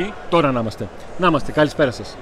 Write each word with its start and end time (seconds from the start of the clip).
Εκεί, 0.00 0.12
Τώρα 0.28 0.52
να 0.52 0.60
είμαστε. 0.60 0.88
Να 1.18 1.26
είμαστε, 1.26 1.52
καλησπέρα 1.52 1.90
σας. 1.90 2.16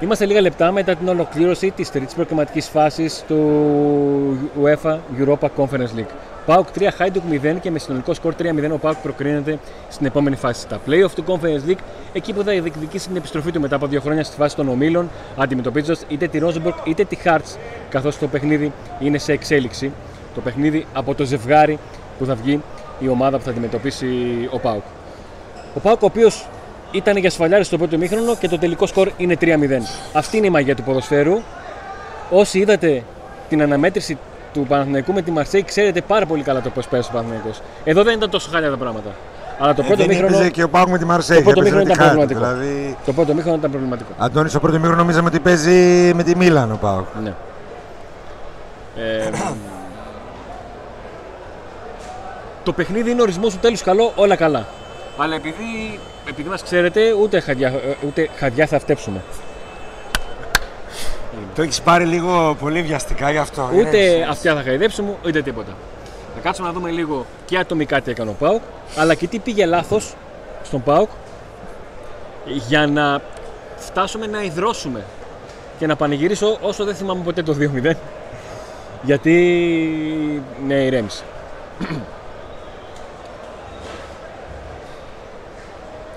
Είμαστε 0.00 0.26
λίγα 0.26 0.40
λεπτά 0.40 0.72
μετά 0.72 0.94
την 0.94 1.08
ολοκλήρωση 1.08 1.70
της 1.70 1.90
τρίτης 1.90 2.14
προκριματικής 2.14 2.68
φάσης 2.68 3.24
του 3.26 4.50
UEFA 4.62 4.98
Europa 5.18 5.48
Conference 5.56 5.98
League. 5.98 6.10
Πάουκ 6.46 6.66
3, 6.78 6.82
Hajduk 6.98 7.54
0 7.54 7.60
και 7.60 7.70
με 7.70 7.78
συνολικό 7.78 8.14
σκορ 8.14 8.34
3-0 8.38 8.70
ο 8.72 8.78
Πάουκ 8.78 8.96
προκρίνεται 8.96 9.58
στην 9.88 10.06
επόμενη 10.06 10.36
φάση. 10.36 10.60
Στα 10.60 10.80
playoff 10.86 11.10
του 11.14 11.24
Conference 11.26 11.70
League, 11.70 11.78
εκεί 12.12 12.32
που 12.32 12.42
θα 12.42 12.52
διεκδικήσει 12.52 13.06
την 13.06 13.16
επιστροφή 13.16 13.52
του 13.52 13.60
μετά 13.60 13.76
από 13.76 13.86
δύο 13.86 14.00
χρόνια 14.00 14.24
στη 14.24 14.36
φάση 14.36 14.56
των 14.56 14.68
ομίλων, 14.68 15.10
αντιμετωπίζοντας 15.36 16.04
είτε 16.08 16.28
τη 16.28 16.38
Rosenborg 16.42 16.74
είτε 16.84 17.04
τη 17.04 17.16
Hearts, 17.24 17.56
καθώς 17.88 18.18
το 18.18 18.26
παιχνίδι 18.26 18.72
είναι 19.00 19.18
σε 19.18 19.32
εξέλιξη. 19.32 19.92
Το 20.34 20.40
παιχνίδι 20.40 20.86
από 20.92 21.14
το 21.14 21.24
ζευγάρι 21.24 21.78
που 22.18 22.24
θα 22.24 22.34
βγει 22.34 22.62
η 22.98 23.08
ομάδα 23.08 23.38
που 23.38 23.44
θα 23.44 23.50
αντιμετωπίσει 23.50 24.06
ο 24.50 24.58
Πάουκ. 24.58 24.82
Ο 25.74 25.80
Πάουκ, 25.80 26.02
ο 26.02 26.06
οποίος 26.06 26.46
ήταν 26.90 27.16
για 27.16 27.30
σφαλιάρι 27.30 27.64
στο 27.64 27.78
πρώτο 27.78 27.96
μήχρονο 27.98 28.36
και 28.36 28.48
το 28.48 28.58
τελικό 28.58 28.86
σκορ 28.86 29.10
είναι 29.16 29.36
3-0. 29.40 29.46
Αυτή 30.12 30.36
είναι 30.36 30.46
η 30.46 30.50
μαγεία 30.50 30.74
του 30.76 30.82
ποδοσφαίρου. 30.82 31.40
Όσοι 32.30 32.58
είδατε 32.58 33.02
την 33.48 33.62
αναμέτρηση 33.62 34.18
του 34.52 34.64
Παναθηναϊκού 34.68 35.12
με 35.12 35.22
τη 35.22 35.30
Μαρσέη, 35.30 35.62
ξέρετε 35.64 36.00
πάρα 36.00 36.26
πολύ 36.26 36.42
καλά 36.42 36.60
το 36.60 36.70
πώς 36.70 36.86
πέρασε 36.88 37.08
ο 37.12 37.14
Παναθηναϊκός. 37.16 37.60
Εδώ 37.84 38.02
δεν 38.02 38.14
ήταν 38.16 38.30
τόσο 38.30 38.50
χάλια 38.52 38.70
τα 38.70 38.76
πράγματα. 38.76 39.10
Αλλά 39.58 39.74
το 39.74 39.82
Ε, 39.82 39.86
πρώτο 39.86 40.00
δεν 40.02 40.08
μήχρονο. 40.10 40.34
έπαιζε 40.34 40.50
και 40.50 40.62
ο 40.62 40.68
Πάουκ 40.68 40.88
με 40.88 40.98
τη 40.98 41.04
Μαρσέη. 41.04 41.36
Το 41.36 41.42
πρώτο 41.42 41.60
έπαιζε 41.60 41.74
με 41.74 41.80
μήχρονο 41.82 42.04
τη 42.06 42.12
ήταν 42.14 42.18
Χάρτη, 42.18 42.36
προβληματικό. 42.36 42.68
Δηλαδή, 42.70 42.96
Το 43.06 43.12
πρώτο 43.12 43.34
μήχρονο 43.34 43.56
ήταν 43.56 43.70
προβληματικό. 43.70 44.10
Αντώνης, 44.18 44.50
στο 44.50 44.60
πρώτο 44.60 44.76
μήχρονο 44.76 44.96
νομίζαμε 44.96 45.28
ότι 45.28 45.40
παίζει 45.40 46.12
με 46.14 46.22
τη 46.22 46.36
Μίλαν 46.36 46.72
ο 46.72 46.76
Πάουκ. 46.80 47.06
Ναι. 47.22 47.32
Ε, 48.96 49.30
το 52.64 52.72
παιχνίδι 52.72 53.10
είναι 53.10 53.22
ορισμός 53.22 53.52
του 53.52 53.58
τέλους 53.60 53.82
καλό, 53.82 54.12
όλα 54.16 54.36
καλά. 54.36 54.66
Αλλά 55.16 55.34
επειδή, 55.34 55.98
επειδή 56.28 56.48
μας 56.48 56.62
ξέρετε, 56.62 57.12
ούτε 57.12 57.40
χαδιά, 57.40 57.80
ούτε 58.06 58.28
χαδιά 58.36 58.66
θα 58.66 58.78
φτέψουμε. 58.78 59.22
Το 61.54 61.62
έχεις 61.62 61.80
πάρει 61.80 62.04
λίγο 62.04 62.56
πολύ 62.60 62.82
βιαστικά 62.82 63.30
γι' 63.30 63.38
αυτό. 63.38 63.70
Ούτε 63.74 64.26
αυτιά 64.30 64.54
θα 64.54 64.62
χαϊδέψουμε, 64.62 65.16
ούτε 65.26 65.42
τίποτα. 65.42 65.76
Θα 66.34 66.40
κάτσουμε 66.42 66.68
να 66.68 66.74
δούμε 66.74 66.90
λίγο 66.90 67.26
και 67.44 67.58
ατομικά 67.58 68.00
τι 68.00 68.10
έκανε 68.10 68.30
ο 68.30 68.34
Πάουκ, 68.38 68.62
αλλά 68.96 69.14
και 69.14 69.26
τι 69.26 69.38
πήγε 69.38 69.66
λάθος 69.66 70.14
στον 70.62 70.82
Πάουκ 70.82 71.08
για 72.44 72.86
να 72.86 73.20
φτάσουμε 73.76 74.26
να 74.26 74.42
υδρώσουμε 74.42 75.04
και 75.78 75.86
να 75.86 75.96
πανηγυρίσω 75.96 76.58
όσο 76.60 76.84
δεν 76.84 76.94
θυμάμαι 76.94 77.22
ποτέ 77.24 77.42
το 77.42 77.56
2-0. 77.84 77.92
Γιατί 79.02 79.32
ναι, 80.66 80.74
ηρέμησε. 80.74 81.22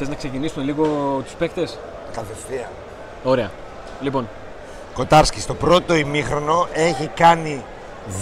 Θες 0.04 0.10
να 0.10 0.16
ξεκινήσουμε 0.16 0.64
λίγο 0.64 0.86
τους 1.24 1.34
παίκτες; 1.34 1.78
Κατευθείαν. 2.14 2.70
Ωραία. 3.24 3.52
Λοιπόν, 4.02 4.28
Κοτάρσκι 4.94 5.40
στο 5.42 5.54
πρώτο 5.54 5.96
ημίχρονο 5.96 6.68
έχει 6.74 7.08
κάνει 7.08 7.64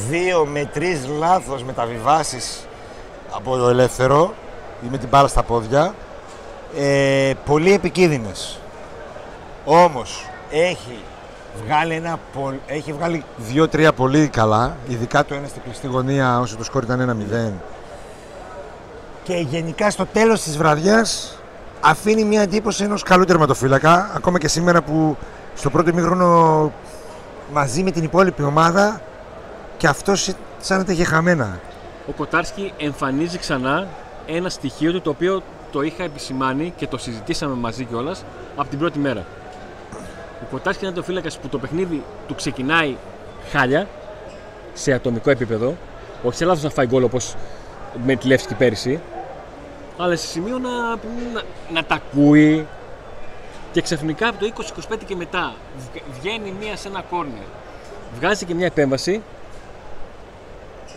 δύο 0.10 0.46
με 0.46 0.66
τρεις 0.74 1.08
λάθος 1.08 1.64
μεταβιβάσεις 1.64 2.68
από 3.32 3.58
το 3.58 3.70
ελεύθερο 3.70 4.34
ή 4.86 4.88
με 4.92 4.98
την 4.98 5.08
μπάλα 5.08 5.28
στα 5.28 5.44
πόδια. 5.44 5.94
Ε, 6.78 7.34
πολύ 7.46 7.74
επικίνδυνες. 7.74 8.60
Όμως 9.66 10.26
έχει 10.52 11.00
βγάλει, 11.66 11.94
ένα, 11.94 12.20
πο- 12.34 12.60
έχει 12.68 12.94
βγάλει 12.94 13.24
δύο-τρία 13.38 13.94
πολύ 13.94 14.28
καλά, 14.28 14.78
ειδικά 14.88 15.26
το 15.26 15.34
ένα 15.34 15.48
στην 15.48 15.62
κλειστή 15.62 15.88
γωνία 15.88 16.40
όσο 16.40 16.56
το 16.56 16.64
σκόρ 16.64 16.84
ήταν 16.84 17.00
1-0. 17.00 17.52
Και 19.24 19.36
γενικά 19.36 19.90
στο 19.90 20.06
τέλος 20.06 20.42
της 20.42 20.58
βραδιάς 20.58 21.39
αφήνει 21.82 22.24
μια 22.24 22.42
εντύπωση 22.42 22.84
ενός 22.84 23.04
καλού 23.04 23.26
τερματοφύλακα, 23.26 24.12
ακόμα 24.16 24.40
και 24.40 24.48
σήμερα 24.48 24.82
που 24.82 25.18
στο 25.56 25.70
πρώτο 25.70 25.90
ημίχρονο 25.90 26.72
μαζί 27.54 27.84
με 27.84 27.92
την 27.92 28.04
υπόλοιπη 28.04 28.44
ομάδα 28.44 29.02
και 29.78 29.88
αυτός 29.88 30.34
σαν 30.60 30.78
να 30.78 30.86
τα 30.86 30.92
είχε 30.92 31.04
χαμένα. 31.04 31.60
Ο 32.08 32.12
Κοτάρσκι 32.12 32.74
εμφανίζει 32.78 33.38
ξανά 33.38 33.88
ένα 34.26 34.50
στοιχείο 34.50 34.92
του 34.92 35.02
το 35.02 35.10
οποίο 35.10 35.42
το 35.72 35.82
είχα 35.82 36.04
επισημάνει 36.04 36.74
και 36.76 36.88
το 36.88 36.98
συζητήσαμε 36.98 37.56
μαζί 37.56 37.86
κιόλας 37.86 38.24
από 38.56 38.70
την 38.70 38.80
πρώτη 38.80 39.00
μέρα. 39.00 39.26
Ο 40.44 40.46
Κοτάρσκι 40.52 40.86
είναι 40.86 40.94
το 40.94 41.04
φύλακας 41.04 41.40
που 41.40 41.48
το 41.48 41.58
παιχνίδι 41.58 42.04
του 42.28 42.36
ξεκινάει 42.36 42.96
χάλια 43.52 43.88
σε 44.74 44.94
ατομικό 44.94 45.30
επίπεδο. 45.30 45.76
Όχι 46.24 46.38
σε 46.38 46.46
λάθο 46.46 46.64
να 46.64 46.70
φάει 46.70 46.88
γκολ 46.88 47.04
όπως 47.04 47.36
με 48.06 48.16
τη 48.16 48.28
Λεύσκη 48.28 48.54
πέρυσι, 48.54 49.00
αλλά 50.02 50.16
σε 50.16 50.28
σημείο 50.28 50.60
να, 50.60 50.70
να, 51.34 51.42
να 51.74 51.84
τα 51.84 51.96
ακούει 51.96 52.68
και 53.72 53.82
ξαφνικά 53.82 54.28
από 54.28 54.40
το 54.40 54.52
20-25 54.94 54.98
και 55.06 55.16
μετά 55.16 55.54
βγ- 55.78 56.04
βγαίνει 56.20 56.54
μία 56.60 56.76
σε 56.76 56.88
ένα 56.88 57.04
κόρνερ. 57.10 57.44
Βγάζει 58.20 58.46
και 58.46 58.54
μια 58.54 58.66
επέμβαση 58.66 59.22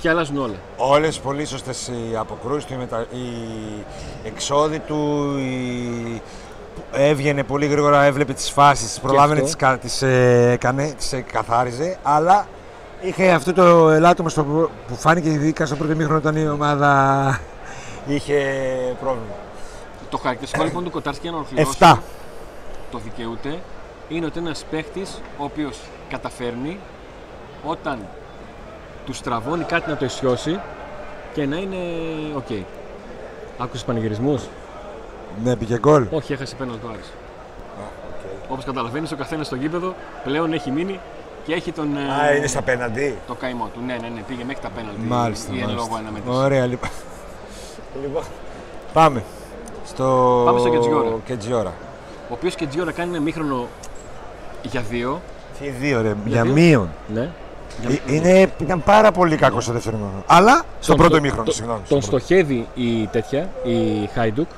και 0.01 0.09
αλλάζουν 0.09 0.39
όλα. 0.39 0.55
Όλες 0.77 1.19
πολύ 1.19 1.45
σωστές 1.45 1.89
οι 1.89 2.17
αποκρούσεις 2.17 2.65
του, 2.65 2.73
οι, 2.75 2.77
μετα... 2.77 3.07
οι 3.11 3.27
εξόδοι 4.25 4.79
του, 4.79 5.29
η... 5.39 6.23
έβγαινε 6.93 7.43
πολύ 7.45 7.67
γρήγορα, 7.67 8.03
έβλεπε 8.03 8.33
τις 8.33 8.51
φάσεις, 8.51 8.87
τις 8.89 9.01
προλάβαινε, 9.01 9.33
αυτό. 9.41 9.45
τις, 9.45 9.57
κα... 9.57 9.79
τις, 9.79 10.03
ε, 10.03 10.51
έκανε, 10.53 10.93
τις 10.99 11.13
ε, 11.13 11.21
καθάριζε, 11.21 11.99
αλλά 12.03 12.47
είχε 13.01 13.31
αυτό 13.31 13.53
το 13.53 13.91
ελάττωμα 13.91 14.29
στο... 14.29 14.45
προ- 14.45 14.71
που 14.89 14.95
φάνηκε 14.95 15.29
ειδικά 15.31 15.67
στο 15.67 15.77
πρώτο 15.77 15.95
μήχρονο 15.95 16.19
όταν 16.19 16.37
η 16.37 16.49
ομάδα 16.49 17.41
είχε 18.07 18.37
πρόβλημα. 19.01 19.35
Το 20.11 20.19
χαρακτηριστικό 20.19 20.65
λοιπόν 20.65 20.85
του 20.85 20.91
Κοτάρσκι 20.91 21.23
για 21.23 21.31
να 21.31 21.37
ολοκληρώσει 21.37 21.77
7. 21.81 21.97
το 22.91 22.99
δικαιούται 22.99 23.59
είναι 24.09 24.27
ότι 24.27 24.39
ένας 24.39 24.65
παίχτη 24.71 25.03
ο 25.39 25.45
οποίος 25.45 25.79
καταφέρνει 26.11 26.79
όταν 27.65 27.99
του 29.07 29.13
στραβώνει 29.13 29.65
κάτι 29.65 29.91
να 29.91 29.97
το 29.97 30.05
ισιώσει 30.05 30.61
και 31.35 31.47
να 31.47 31.57
είναι 31.57 31.77
οκ. 32.37 32.47
Άκουσες 33.59 33.85
πανηγυρισμούς; 33.85 34.43
Ναι, 35.45 35.57
πήγε 35.57 35.79
γκολ. 35.79 36.07
Όχι, 36.11 36.33
έχασε 36.33 36.55
πέναλτι 36.55 36.77
ο 36.83 36.89
Άρης. 36.89 37.13
Όπως 38.49 38.65
καταλαβαίνεις, 38.65 39.13
ο 39.13 39.17
καθένας 39.17 39.47
στο 39.47 39.57
γήπεδο 39.57 39.95
πλέον 40.25 40.53
έχει 40.53 40.71
μείνει 40.71 41.01
και 41.47 41.55
έχει 41.55 41.73
τον. 41.73 41.97
ε, 41.97 42.01
Α, 42.25 42.35
είναι 42.37 42.47
στα 42.47 42.63
πέναλτι. 42.63 43.19
Το 43.27 43.35
καημό 43.35 43.71
του. 43.75 43.81
Ναι, 43.87 43.97
ναι, 44.01 44.09
ναι, 44.09 44.21
πήγε 44.21 44.45
μέχρι 44.45 44.63
τα 44.63 44.69
πέναλτι. 44.69 45.01
Μάλιστα, 45.01 45.53
η 45.53 45.59
εν 45.59 45.65
μάλιστα. 45.65 45.83
λόγω 45.87 45.97
αναμέτρηση. 45.97 46.37
Ωραία, 46.37 46.67
λοιπόν. 46.67 46.91
Λοιπόν. 48.03 48.23
Πάμε. 48.93 49.23
Στο... 49.87 50.43
Πάμε 50.45 50.59
στο 50.59 50.69
Κετζιόρα. 50.69 51.09
Κετζιόρα. 51.25 51.73
Ο 52.29 52.35
οποίος 52.35 52.55
και 52.55 52.67
Τζιόρα 52.67 52.93
κάνει 52.93 53.11
ένα 53.11 53.21
μήχρονο 53.21 53.67
για 54.63 54.81
δύο. 54.81 55.21
Τι 55.61 55.69
δύο 55.69 56.03
ρε, 56.03 56.15
για 56.25 56.43
δύο. 56.43 56.53
μείον. 56.53 56.89
Ναι. 57.15 57.31
Ε, 57.89 58.15
Είναι, 58.15 58.53
ήταν 58.59 58.83
πάρα 58.83 59.13
πολύ 59.13 59.37
κακό 59.37 59.61
στο 59.61 59.73
δεύτερο 59.73 59.97
μήχρονο. 59.97 60.23
Αλλά 60.27 60.63
στο 60.81 60.87
Τον- 60.87 60.97
πρώτο 60.97 61.11
τον- 61.13 61.23
μήχρονο, 61.23 61.45
τον- 61.45 61.55
συγγνώμη. 61.55 61.81
Τον 61.89 62.01
στο 62.01 62.11
πρώτο. 62.11 62.25
στοχεύει 62.25 62.69
η 62.75 63.07
τέτοια, 63.07 63.49
η 63.65 64.07
Χάιντουκ. 64.15 64.49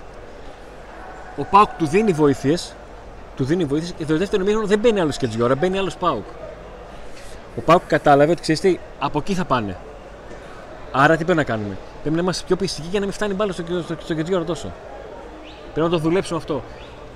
Ο 1.36 1.44
Πάουκ 1.50 1.68
του 1.78 1.86
δίνει 1.86 2.12
βοήθειες. 2.12 2.74
Του 3.36 3.44
δίνει 3.44 3.64
βοήθειες 3.64 3.92
και 3.98 4.04
το 4.04 4.18
δεύτερο 4.18 4.44
μήχρονο 4.44 4.66
δεν 4.66 4.78
μπαίνει 4.78 5.00
άλλος 5.00 5.16
Κετζιόρα, 5.16 5.54
μπαίνει 5.54 5.78
άλλος 5.78 5.96
Πάουκ. 5.96 6.24
Ο 7.56 7.60
Πάουκ 7.60 7.82
κατάλαβε 7.86 8.30
ότι 8.32 8.40
ξέρεις 8.40 8.60
τι, 8.60 8.78
από 8.98 9.18
εκεί 9.18 9.34
θα 9.34 9.44
πάνε. 9.44 9.76
Άρα 10.92 11.16
τι 11.16 11.24
πρέπει 11.24 11.38
να 11.38 11.44
κάνουμε; 11.44 11.76
Πρέπει 12.04 12.16
να 12.16 12.22
είμαστε 12.22 12.44
πιο 12.46 12.56
πιστικοί 12.56 12.88
για 12.90 12.98
να 13.00 13.04
μην 13.06 13.14
φτάνει 13.14 13.32
η 13.32 13.34
μπάλα 13.38 13.52
στο, 13.52 13.62
στο, 13.84 13.94
στο 14.04 14.14
Κετζιόρα 14.14 14.44
τόσο. 14.44 14.72
Πρέπει 15.74 15.88
να 15.90 15.96
το 15.96 16.02
δουλέψουμε 16.02 16.38
αυτό. 16.38 16.62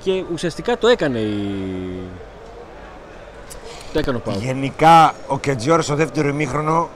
Και 0.02 0.24
ουσιαστικά 0.32 0.78
το 0.78 0.88
έκανε 0.88 1.18
η. 1.18 1.98
Το 3.92 3.98
έκανε 3.98 4.16
ο 4.16 4.20
Πάουκ. 4.20 4.38
Γενικά 4.42 5.14
ο 5.26 5.38
Κετζιόρα 5.38 5.82
στο 5.82 5.94
δεύτερο 5.94 6.28
ημίχρονο, 6.28 6.88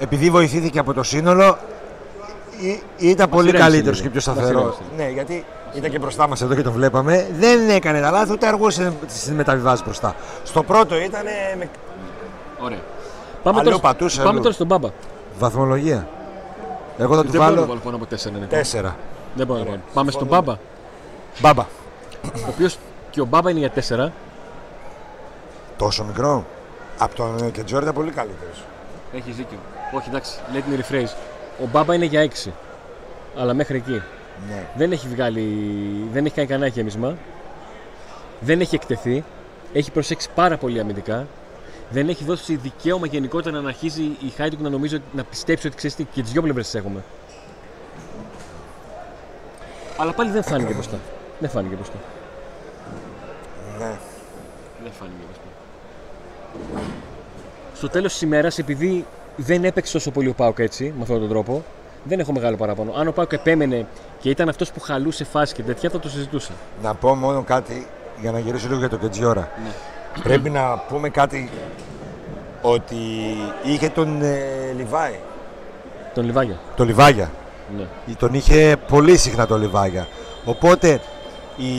επειδή 0.00 0.30
βοηθήθηκε 0.30 0.78
από 0.78 0.92
το 0.94 1.02
σύνολο, 1.02 1.58
ή- 2.60 2.82
ήταν 2.98 3.28
πολύ 3.28 3.48
ηρέμησε 3.48 3.68
καλύτερος 3.70 4.00
λίγο. 4.02 4.10
και 4.12 4.18
πιο 4.18 4.32
Μας 4.32 4.38
σταθερό. 4.40 4.58
ηρέμησε. 4.60 4.80
Ναι, 4.96 5.10
γιατί 5.10 5.44
ήταν 5.74 5.90
και 5.90 5.98
μπροστά 5.98 6.28
μας 6.28 6.42
εδώ 6.42 6.54
και 6.54 6.62
το 6.62 6.72
βλέπαμε. 6.72 7.26
Δεν 7.38 7.68
έκανε 7.70 8.00
τα 8.00 8.10
λάθη, 8.10 8.32
ούτε 8.32 8.46
αργούσε 8.46 8.92
στι 9.08 9.30
μεταβιβάσει 9.32 9.82
μπροστά. 9.84 10.14
Στο 10.44 10.62
πρώτο 10.62 10.96
ήταν 11.00 11.22
με 11.58 11.68
Ωραία. 12.60 12.78
Πάμε, 13.42 13.58
Αλλού 13.60 13.68
τώρα, 13.70 13.80
πατούσε, 13.82 14.16
πάμε 14.18 14.28
αλλού. 14.30 14.40
τώρα 14.40 14.54
στον 14.54 14.66
Μπάμπα. 14.66 14.88
βαθμολογία. 15.38 16.08
Εγώ 16.98 17.14
θα 17.16 17.24
του 17.24 17.30
Δεν 17.30 17.40
μπορώ 17.40 17.54
να 17.54 17.56
βάλω 17.56 17.66
βάλω 17.66 17.80
πάνω 17.80 17.96
από 17.96 18.06
4. 18.10 18.40
Ναι. 18.40 18.46
τέσσερα. 18.46 18.96
Δεν 19.34 19.46
μπορώ 19.46 19.58
να 19.58 19.64
βάλω. 19.64 19.80
Πάμε 19.94 20.10
στον 20.10 20.26
Μπάμπα. 20.26 20.56
Μπάμπα. 21.40 21.66
Ο 22.24 22.48
οποίος 22.48 22.78
και 23.10 23.20
ο 23.20 23.24
Μπάμπα 23.24 23.50
είναι 23.50 23.58
για 23.58 24.08
4. 24.08 24.10
Τόσο 25.76 26.04
μικρό. 26.04 26.46
Από 26.98 27.14
τον 27.14 27.50
Κετζιόρα 27.50 27.82
ήταν 27.82 27.94
πολύ 27.94 28.10
καλύτερος. 28.10 28.62
Έχει 29.14 29.30
δίκιο. 29.30 29.58
Όχι, 29.92 30.08
εντάξει, 30.08 30.38
let 30.52 30.72
me 30.72 30.80
rephrase. 30.80 31.14
Ο 31.62 31.68
Μπάμπα 31.72 31.94
είναι 31.94 32.04
για 32.04 32.28
6. 32.46 32.50
Αλλά 33.36 33.54
μέχρι 33.54 33.76
εκεί. 33.76 34.02
Ναι. 34.48 34.66
Δεν 34.76 34.92
έχει 34.92 35.08
βγάλει. 35.08 35.48
Δεν 36.12 36.24
έχει 36.24 36.34
κάνει 36.34 36.48
κανένα 36.48 36.70
γέμισμα. 36.70 37.14
Δεν 38.40 38.60
έχει 38.60 38.74
εκτεθεί. 38.74 39.24
Έχει 39.72 39.90
προσέξει 39.90 40.28
πάρα 40.34 40.56
πολύ 40.56 40.80
αμυντικά. 40.80 41.26
Δεν 41.90 42.08
έχει 42.08 42.24
δώσει 42.24 42.56
δικαίωμα 42.56 43.06
γενικότερα 43.06 43.60
να 43.60 43.68
αρχίζει 43.68 44.02
η 44.02 44.28
Χάιντουκ 44.36 44.60
να 44.60 44.68
νομίζω 44.68 44.96
ότι- 44.96 45.16
να 45.16 45.24
πιστέψει 45.24 45.66
ότι 45.66 45.76
ξέρεις 45.76 45.96
τι, 45.96 46.04
και 46.04 46.22
τις 46.22 46.30
δυο 46.32 46.42
πλευρές 46.42 46.64
τις 46.64 46.74
έχουμε. 46.74 47.02
Αλλά 49.96 50.12
πάλι 50.12 50.30
δεν 50.30 50.42
φάνηκε 50.42 50.72
μπροστά. 50.72 50.96
Δεν 51.38 51.50
φάνηκε 51.50 51.74
μπροστά. 51.74 51.94
Δεν 54.82 54.92
φάνηκε. 54.92 55.16
ας 55.30 55.36
πούμε. 55.38 56.82
Στο 57.74 57.88
τέλος 57.88 58.12
της 58.12 58.22
ημέρας, 58.22 58.58
επειδή 58.58 59.06
δεν 59.36 59.64
έπαιξε 59.64 59.92
τόσο 59.92 60.10
πολύ 60.10 60.28
ο 60.28 60.32
Πάουκ 60.34 60.58
έτσι, 60.58 60.92
με 60.96 61.02
αυτόν 61.02 61.18
τον 61.20 61.28
τρόπο, 61.28 61.64
δεν 62.04 62.20
έχω 62.20 62.32
μεγάλο 62.32 62.56
παράπονο. 62.56 62.92
Αν 62.96 63.08
ο 63.08 63.12
Πάουκ 63.12 63.32
επέμενε 63.32 63.86
και 64.20 64.30
ήταν 64.30 64.48
αυτός 64.48 64.72
που 64.72 64.80
χαλούσε 64.80 65.24
φάση 65.24 65.54
και 65.54 65.62
τέτοια, 65.62 65.90
θα 65.90 65.98
το 66.00 66.08
συζητούσα. 66.08 66.52
Να 66.82 66.94
πω 66.94 67.14
μόνο 67.14 67.42
κάτι 67.42 67.86
για 68.20 68.32
να 68.32 68.38
γυρίσω 68.38 68.66
λίγο 68.66 68.78
για 68.78 68.88
το 68.88 68.96
Κετζιόρα. 68.96 69.48
Ναι. 69.64 69.70
Πρέπει 70.22 70.50
να 70.50 70.78
πούμε 70.88 71.08
κάτι 71.08 71.50
ότι 72.62 72.96
είχε 73.62 73.88
τον 73.88 74.22
ε, 74.22 74.72
Λιβάη. 74.76 75.18
Τον 76.14 76.24
Λιβάγια. 76.24 76.58
Το 76.76 76.84
Λιβάγια. 76.84 77.30
Ναι. 77.76 78.14
Τον 78.18 78.34
είχε 78.34 78.76
πολύ 78.88 79.16
συχνά 79.16 79.46
το 79.46 79.58
Λιβάγια. 79.58 80.06
Οπότε 80.44 81.00
η... 81.56 81.72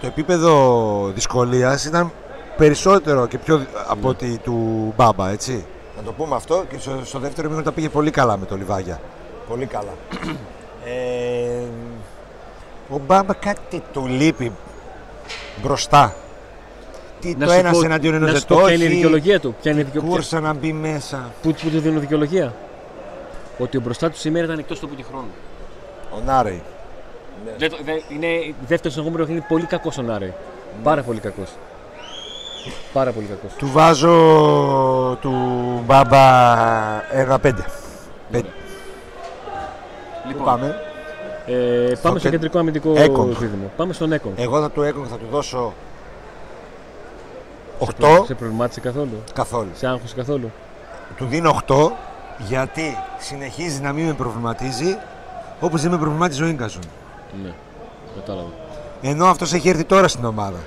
το 0.00 0.06
επίπεδο 0.06 1.10
δυσκολίας 1.14 1.84
ήταν 1.84 2.12
περισσότερο 2.56 3.26
και 3.26 3.38
πιο 3.38 3.66
από 3.88 4.08
ότι 4.08 4.40
του 4.42 4.92
Μπάμπα, 4.96 5.30
έτσι. 5.30 5.64
Να 5.96 6.02
το 6.02 6.12
πούμε 6.12 6.34
αυτό 6.34 6.64
και 6.68 6.78
στο, 6.78 7.00
στο 7.04 7.18
δεύτερο 7.18 7.46
μήνυμα 7.48 7.64
τα 7.64 7.72
πήγε 7.72 7.88
πολύ 7.88 8.10
καλά 8.10 8.36
με 8.36 8.46
το 8.46 8.56
Λιβάγια. 8.56 9.00
Πολύ 9.48 9.66
καλά. 9.66 9.92
ε, 10.84 11.64
ο 12.90 13.00
Μπάμπα 13.06 13.34
κάτι 13.34 13.82
του 13.92 14.06
λείπει 14.06 14.52
μπροστά. 15.62 16.14
Τι 17.20 17.34
Να 17.38 17.46
το 17.46 17.52
σου 17.52 17.58
ένας 17.58 17.72
πω- 17.76 17.84
εναντίον 17.84 18.14
ενός 18.14 18.26
να 18.26 18.32
δεν 18.32 18.40
σου 18.40 18.46
πω 18.46 18.54
το 18.54 18.60
ποια 18.64 18.72
είναι 18.72 18.82
η 18.82 18.86
έχει. 18.86 18.94
δικαιολογία 18.94 19.40
του. 19.40 19.54
Ποια 19.62 19.70
είναι 19.72 19.80
η 19.80 19.84
δικαιολογία. 19.84 20.16
Κούρσα 20.16 20.40
να 20.40 20.52
μπει 20.54 20.72
μέσα. 20.72 21.30
Πού, 21.42 21.50
πού 21.62 21.68
του 21.70 21.80
δίνω 21.80 22.00
δικαιολογία. 22.00 22.54
Ότι 23.58 23.76
ο 23.76 23.80
μπροστά 23.80 24.10
του 24.10 24.16
σήμερα 24.18 24.44
ήταν 24.44 24.58
εκτός 24.58 24.80
τόπου 24.80 24.94
και 24.94 25.02
χρόνου. 25.10 25.30
Ο 26.10 26.20
Νάρεϊ. 26.26 26.62
Δεν 27.58 27.70
το- 27.70 27.78
δεν- 27.84 28.02
είναι 28.08 28.54
δεύτερο 28.66 28.92
στον 28.94 29.06
αγώνα 29.06 29.26
είναι 29.28 29.44
πολύ 29.48 29.64
κακός 29.66 29.98
ο 29.98 30.02
Νάρε. 30.02 30.32
Πάρα 30.82 31.02
πολύ 31.02 31.20
κακός. 31.20 31.48
Πάρα 32.92 33.10
πολύ 33.10 33.26
κακός. 33.26 33.52
Του 33.58 33.70
βάζω 33.72 34.12
του 35.20 35.32
Μπάμπα 35.86 36.22
ένα 37.12 37.38
πέντε. 37.38 37.64
Πέντε. 38.30 38.48
Πού 40.22 40.28
Λοιπόν, 40.28 40.44
πάμε; 40.44 40.80
Ε, 41.46 41.52
πάμε 42.02 42.18
στο 42.18 42.18
κεν- 42.18 42.30
κεντρικό 42.30 42.58
αμυντικό 42.58 42.92
Έκονγκ. 42.96 43.32
δίδυμο. 43.38 43.70
Πάμε 43.76 43.92
στον 43.92 44.12
Έκον. 44.12 44.32
Εγώ 44.36 44.60
θα 44.60 44.70
του 44.70 44.82
έκονα, 44.82 45.06
θα 45.06 45.16
του 45.16 45.26
δώσω 45.30 45.72
8 47.78 48.24
Σε 48.26 48.34
προβλημάτισε 48.34 48.80
καθόλου; 48.80 49.22
καθόλου. 49.34 49.70
Σε 49.74 49.86
άγχος 49.86 50.14
καθόλου; 50.14 50.50
Του 51.16 51.26
δίνω 51.26 51.60
8 51.66 51.90
γιατί 52.38 52.96
συνεχίζει 53.18 53.80
να 53.80 53.92
μην 53.92 54.06
με 54.06 54.12
προβληματίζει 54.12 54.96
όπως 55.60 55.82
δεν 55.82 55.90
με 55.90 55.98
προβλημάτιζε 55.98 56.44
ο 56.44 56.46
Ίγκασον. 56.46 56.82
Ναι, 57.42 57.54
κατάλαβα. 58.14 58.50
Ενώ 59.02 59.26
αυτός 59.26 59.52
έχει 59.52 59.68
έρθει 59.68 59.84
τώρα 59.84 60.08
στην 60.08 60.24
ομάδα. 60.24 60.58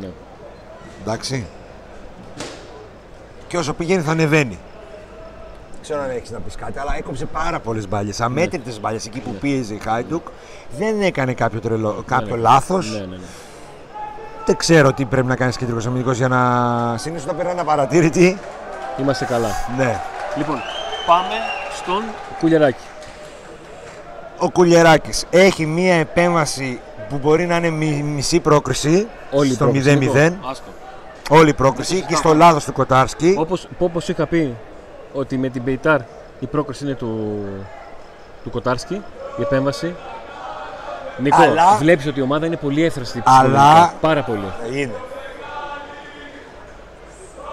Ναι. 0.00 0.08
Εντάξει. 1.02 1.46
Και 3.46 3.58
όσο 3.58 3.72
πηγαίνει 3.74 4.02
θα 4.02 4.10
ανεβαίνει. 4.10 4.58
Ξέρω 5.82 6.00
αν 6.00 6.10
έχεις 6.10 6.30
να 6.30 6.38
πεις 6.38 6.54
κάτι, 6.54 6.78
αλλά 6.78 6.96
έκοψε 6.96 7.24
πάρα 7.24 7.60
πολλές 7.60 7.88
μπάλιε. 7.88 8.12
Αμέτρητες 8.18 8.80
μπάλιε 8.80 9.00
εκεί 9.06 9.20
που 9.20 9.30
πίεζε 9.30 9.74
η 9.74 9.78
Χάιντουκ. 9.78 10.26
Δεν 10.76 11.02
έκανε 11.02 11.34
κάποιο, 11.34 11.60
τρελό, 11.60 12.02
κάποιο 12.06 12.36
ναι. 12.36 12.42
λάθος. 12.42 12.90
Ναι, 12.92 12.98
ναι, 12.98 13.06
ναι. 13.06 13.16
Δεν 14.46 14.56
ξέρω 14.56 14.92
τι 14.92 15.04
πρέπει 15.04 15.26
να 15.26 15.36
κάνεις 15.36 15.56
κεντρικός 15.56 15.86
αμυντικός 15.86 16.16
για 16.16 16.28
να. 16.28 16.38
Συνήθως 16.98 17.24
όταν 17.24 17.36
παίρνει 17.36 17.50
ένα 17.52 17.64
παρατήρητη. 17.64 18.38
Είμαστε 19.00 19.24
καλά. 19.24 19.48
Ναι. 19.76 20.00
Λοιπόν, 20.36 20.56
πάμε 21.06 21.34
στον 21.76 22.02
Κουλιαράκη. 22.38 22.84
Ο 24.38 24.50
Κουλιεράκη 24.50 25.10
έχει 25.30 25.66
μία 25.66 25.94
επέμβαση 25.94 26.80
που 27.08 27.18
μπορεί 27.22 27.46
να 27.46 27.56
είναι 27.56 27.70
μι- 27.70 28.02
μισή 28.04 28.40
πρόκριση 28.40 29.08
Όλη 29.30 29.48
η 29.50 29.52
στο 29.54 29.64
πρόκληση, 29.64 29.90
0-0. 29.96 29.98
λοιπόν. 30.00 30.38
Άστο. 30.50 30.64
Όλη 31.30 31.48
η 31.48 31.54
πρόκριση 31.54 32.00
και 32.08 32.14
στο 32.14 32.34
λάθος 32.34 32.64
του 32.64 32.72
Κοτάρσκι. 32.72 33.34
Όπως, 33.38 33.68
όπως 33.78 34.08
είχα 34.08 34.26
πει 34.26 34.54
ότι 35.12 35.38
με 35.38 35.48
την 35.48 35.62
Μπεϊτάρ 35.62 36.00
η 36.40 36.46
πρόκριση 36.46 36.84
είναι 36.84 36.94
του, 36.94 37.42
του 38.44 38.50
Κοτάρσκι, 38.50 38.94
η 39.36 39.42
επέμβαση. 39.42 39.94
Νίκο, 41.18 41.42
Αλλά- 41.42 41.76
βλέπεις 41.78 42.06
ότι 42.06 42.20
η 42.20 42.22
ομάδα 42.22 42.46
είναι 42.46 42.56
πολύ 42.56 42.84
εύθραστη 42.84 43.22
Αλλά- 43.24 43.38
ψυχολογικά. 43.42 43.92
Πάρα 44.00 44.22
πολύ. 44.22 44.52
Είναι. 44.72 44.94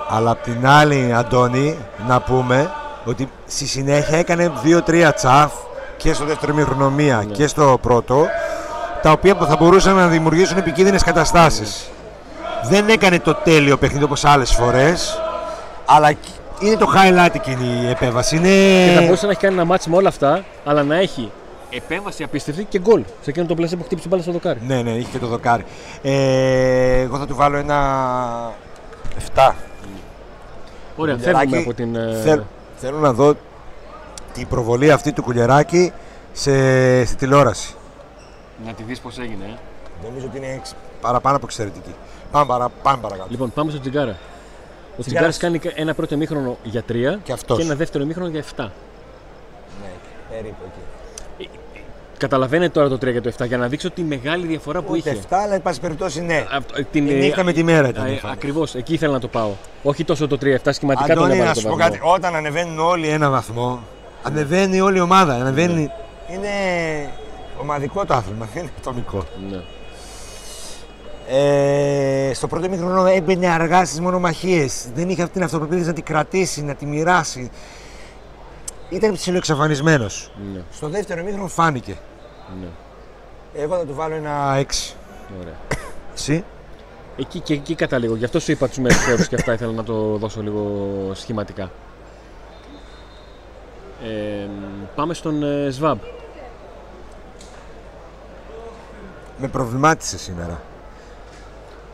Αλλά 0.10 0.31
απ' 0.31 0.44
την 0.44 0.68
άλλη, 0.68 1.13
Αντώνη, 1.15 1.77
να 2.07 2.19
πούμε 2.21 2.71
ότι 3.06 3.30
στη 3.48 3.65
συνέχεια 3.68 4.18
έκανε 4.18 4.51
2-3 4.63 5.13
τσαφ 5.13 5.51
και 5.98 6.13
στο 6.13 6.25
δεύτερο 6.25 6.51
ημίχρονο 6.54 6.89
μία 6.89 7.18
Ναι. 7.27 7.33
και 7.33 7.48
στο 7.48 7.77
πρώτο, 7.81 8.25
τα 9.01 9.12
οποία 9.12 9.36
θα 9.36 9.56
μπορούσαν 9.60 9.95
να 9.95 10.07
δημιουργήσουν 10.07 10.57
επικίνδυνες 10.57 11.04
καταστάσεις. 11.04 11.89
Δεν 12.63 12.89
έκανε 12.89 13.19
το 13.19 13.33
τέλειο 13.33 13.77
παιχνίδι 13.77 14.04
όπως 14.04 14.25
άλλες 14.25 14.51
φορές, 14.51 15.21
αλλά 15.86 16.13
είναι 16.60 16.75
το 16.75 16.88
highlight 16.95 17.36
εκείνη 17.36 17.80
η 17.86 17.89
επέμβαση. 17.89 18.36
Είναι... 18.36 18.48
Και 18.88 18.95
θα 18.95 19.01
μπορούσε 19.01 19.25
να 19.25 19.31
έχει 19.31 19.42
κάνει 19.42 19.54
ένα 19.54 19.65
μάτσο 19.65 19.89
με 19.89 19.95
όλα 19.95 20.07
αυτά, 20.10 20.44
αλλά 20.65 20.83
να 20.83 20.95
έχει 20.95 21.31
επέμβαση 21.75 22.24
απίστευτη 22.24 22.64
και 22.64 22.80
γκολ. 22.80 23.04
Σε 23.22 23.30
εκείνο 23.30 23.46
το 23.46 23.56
πλασέ 23.56 23.75
που 23.75 23.84
χτύπησε 23.84 24.08
μπάλα 24.08 24.22
στο 24.22 24.31
δοκάρι. 24.31 24.60
Ναι, 24.66 24.81
ναι, 24.81 24.92
είχε 24.92 25.12
και 25.12 25.20
το 25.20 25.28
δοκάρι. 25.28 25.66
Ε, 26.02 27.00
εγώ 27.00 27.18
θα 27.18 27.25
του 27.28 27.36
βάλω 27.36 27.58
ένα 27.58 27.78
7. 29.36 29.54
Ωραία, 30.96 31.16
Κουλιεράκη, 31.16 31.38
φεύγουμε 31.50 31.58
από 31.58 31.74
την. 31.74 31.96
ε, 31.96 32.22
Θέλ- 32.24 32.42
θέλω 32.75 32.98
να 32.98 33.14
δω 33.14 33.36
την 34.34 34.48
προβολή 34.48 34.92
αυτή 34.92 35.14
του 35.14 35.22
κουλιαράκι 35.24 35.92
σε, 36.34 36.52
στη 37.06 37.16
τηλεόραση. 37.16 37.74
Να 38.66 38.74
τη 38.74 38.84
δεις 38.84 39.00
πώς 39.00 39.18
έγινε. 39.20 39.46
Ε. 39.46 39.58
Νομίζω 40.08 40.25
ότι 40.25 40.38
είναι 40.38 40.48
εξ- 40.54 40.75
παραπάνω 41.02 41.36
από 41.36 41.46
εξαιρετική. 41.46 41.94
Πάμε, 42.31 42.46
παρα, 42.46 42.70
πάμε 42.84 43.02
παρακάτω. 43.02 43.28
Λοιπόν, 43.30 43.52
πάμε 43.54 43.72
στο 43.72 43.80
Τζιγκάρα. 43.80 44.16
Ο 44.98 45.02
Τσιγκάρας- 45.02 45.38
Τσιγκάρας 45.38 45.62
κάνει 45.64 45.81
ένα 45.81 45.94
πρώτο 45.94 46.14
ημίχρονο 46.16 46.58
για 46.64 46.84
3 46.84 47.20
Και 47.24 47.31
αυτός. 47.31 47.60
ένα 47.60 47.75
δεύτερο 47.75 48.03
ημίχρονο 48.03 48.30
για 48.30 48.39
7. 48.39 48.72
Ναι, 49.82 49.89
περίπου 50.30 50.56
εκεί. 50.65 50.80
Καταλαβαίνετε 52.24 52.72
τώρα 52.72 52.89
το 52.89 52.96
3 52.96 53.12
και 53.12 53.22
το 53.22 53.32
7 53.38 53.48
για 53.48 53.58
να 53.58 53.68
δείξω 53.68 53.92
τη 53.92 54.01
μεγάλη 54.01 54.48
διαφορά 54.48 54.82
που 54.82 54.88
Ούτε 54.98 55.10
είχε. 55.10 55.20
7, 55.30 55.34
αλλά 55.44 55.53
εν 55.53 55.62
πάση 55.62 55.80
περιπτώσει 55.80 56.22
ναι. 56.22 56.46
Αυτό- 56.56 56.86
την, 56.92 57.08
Η 57.08 57.13
νύχτα 57.13 57.44
με 57.44 57.53
τη 57.53 57.63
μέρα 57.63 57.88
ήταν 57.88 58.06
η 58.08 58.18
φάση. 58.18 58.34
Ακριβώς, 58.34 58.75
εκεί 58.75 58.94
ήθελα 58.94 59.13
να 59.13 59.20
το 59.20 59.27
πάω. 59.27 59.51
Όχι 59.84 60.03
τόσο 60.03 60.27
το 60.27 60.38
3-7 60.42 60.58
σχηματικά 60.70 61.13
τον 61.13 61.24
Αντώνη, 61.24 61.34
έβαλα 61.34 61.48
να 61.50 61.53
το 61.53 61.60
σου 61.60 61.68
πω 61.68 61.75
βαθμό. 61.75 61.92
κάτι. 61.98 62.00
Όταν 62.13 62.36
ανεβαίνουν 62.36 62.80
όλοι 62.80 63.08
ένα 63.08 63.30
βαθμό, 63.30 63.84
ανεβαίνει 64.24 64.82
όλη 64.82 64.98
η 64.98 65.01
ομάδα. 65.01 65.34
Ανεβαίνει... 65.34 65.92
Είναι 66.34 66.50
ομαδικό 67.62 68.06
το 68.06 68.13
άθλημα, 68.13 68.48
δεν 68.53 68.63
είναι 68.63 68.72
ατομικό. 68.80 69.24
Ναι. 69.50 69.62
Ε, 71.38 72.34
στο 72.34 72.48
πρώτο 72.48 72.70
μήχρονο 72.70 73.06
έμπαινε 73.06 73.48
αργά 73.50 73.86
στις 73.86 74.00
μονομαχίες. 74.00 74.86
Δεν 74.96 75.10
είχε 75.10 75.22
αυτή 75.22 75.34
την 75.34 75.44
αυτοπεποίθηση 75.44 75.88
να 75.88 75.94
την 75.94 76.03
κρατήσει, 76.03 76.63
να 76.63 76.74
τη 76.75 76.86
μοιράσει. 76.86 77.51
Ήταν 78.89 79.13
ψιλοεξαφανισμένο. 79.13 80.03
Ναι, 80.53 80.62
Στο 80.72 80.89
δεύτερο 80.89 81.24
μήχρονο 81.24 81.48
φάνηκε. 81.48 81.98
Ναι. 82.62 82.67
Εγώ 83.53 83.77
θα 83.77 83.86
του 83.86 83.93
βάλω 83.93 84.15
ένα 84.15 84.55
6. 84.55 84.93
Ωραία. 85.41 85.55
Εσύ; 86.13 86.43
Εκεί 87.17 87.39
και 87.39 87.53
εκεί 87.53 87.75
καταλήγω. 87.75 88.15
Γι' 88.15 88.25
αυτό 88.25 88.39
σου 88.39 88.51
είπα 88.51 88.67
τους 88.67 88.77
μέσου 88.77 89.12
όρου 89.12 89.24
και 89.24 89.36
αυτά 89.36 89.53
ήθελα 89.53 89.72
να 89.72 89.83
το 89.83 90.17
δώσω 90.17 90.41
λίγο 90.41 91.12
σχηματικά. 91.13 91.72
Ε, 94.03 94.48
πάμε 94.95 95.13
στον 95.13 95.43
ε, 95.43 95.69
ΣΒΑΜ. 95.72 96.00
Με 99.38 99.48
προβλημάτισε 99.48 100.17
σήμερα. 100.17 100.62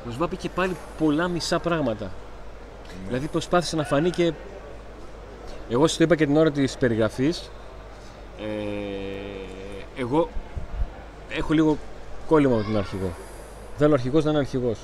Ο 0.08 0.12
ΣΒΑΜ 0.12 0.30
είχε 0.32 0.50
πάλι 0.50 0.76
πολλά 0.98 1.28
μισά 1.28 1.60
πράγματα. 1.60 2.12
Δηλαδή 3.08 3.28
προσπάθησε 3.28 3.76
να 3.76 3.84
φανεί 3.84 4.10
και. 4.10 4.34
Εγώ 5.70 5.88
σου 5.88 5.98
το 5.98 6.04
είπα 6.04 6.16
και 6.16 6.26
την 6.26 6.38
ώρα 6.38 6.52
της 6.52 6.78
περιγραφής. 6.78 7.52
Ε, 8.40 10.02
εγώ 10.02 10.30
έχω 11.30 11.54
λίγο 11.54 11.78
κόλλημα 12.28 12.56
με 12.56 12.64
τον 12.64 12.78
αρχηγό. 12.78 13.12
Θέλω 13.78 13.92
ο 13.92 13.94
αρχηγός 13.94 14.24
να 14.24 14.30
είναι 14.30 14.40
αρχηγός. 14.40 14.78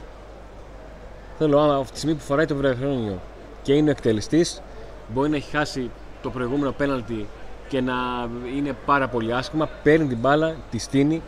Θέλω 1.38 1.60
άμα 1.60 1.76
από 1.76 1.92
τη 1.92 1.98
στιγμή 1.98 2.16
που 2.16 2.24
φοράει 2.24 2.46
το 2.46 2.56
βραχιόνιο 2.56 3.20
και 3.62 3.74
είναι 3.74 3.88
ο 3.88 3.92
εκτελεστής, 3.92 4.62
μπορεί 5.08 5.30
να 5.30 5.36
έχει 5.36 5.58
χάσει 5.58 5.90
το 6.22 6.30
προηγούμενο 6.30 6.72
πέναλτι 6.72 7.28
και 7.68 7.82
να 7.82 7.94
είναι 8.58 8.76
πάρα 8.86 9.08
πολύ 9.08 9.34
άσχημα. 9.34 9.70
Παίρνει 9.84 10.08
την 10.08 10.18
μπάλα, 10.18 10.56
τη 10.72 10.78
στείνει. 10.78 11.22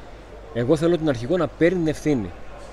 Εγώ 0.53 0.75
θέλω 0.75 0.97
τον 0.97 1.09
αρχηγό 1.09 1.37
να 1.37 1.47
παίρνει 1.47 1.77
την 1.77 1.87
ευθύνη. 1.87 2.31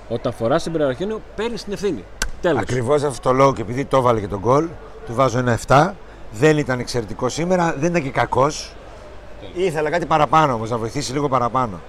Όταν 0.08 0.32
φοράς 0.32 0.62
την 0.62 0.72
βραχιόνιο, 0.72 1.20
παίρνεις 1.36 1.64
την 1.64 1.72
ευθύνη. 1.72 2.04
Τέλος. 2.40 2.60
Ακριβώς 2.60 3.02
αυτό 3.02 3.28
το 3.28 3.34
λόγο 3.34 3.52
και 3.52 3.62
επειδή 3.62 3.84
το 3.84 3.96
έβαλε 3.96 4.20
και 4.20 4.28
τον 4.28 4.38
γκολ, 4.38 4.68
του 5.06 5.14
βάζω 5.14 5.38
ένα 5.38 5.58
7. 5.66 5.92
Δεν 6.32 6.58
ήταν 6.58 6.78
εξαιρετικό 6.78 7.28
σήμερα, 7.28 7.74
δεν 7.78 7.90
ήταν 7.90 8.02
και 8.02 8.10
κακός. 8.10 8.72
Ήθελα 9.54 9.90
κάτι 9.90 10.06
παραπάνω 10.06 10.52
όμως, 10.52 10.70
να 10.70 10.78
βοηθήσει 10.78 11.12
λίγο 11.12 11.28
παραπάνω 11.28 11.80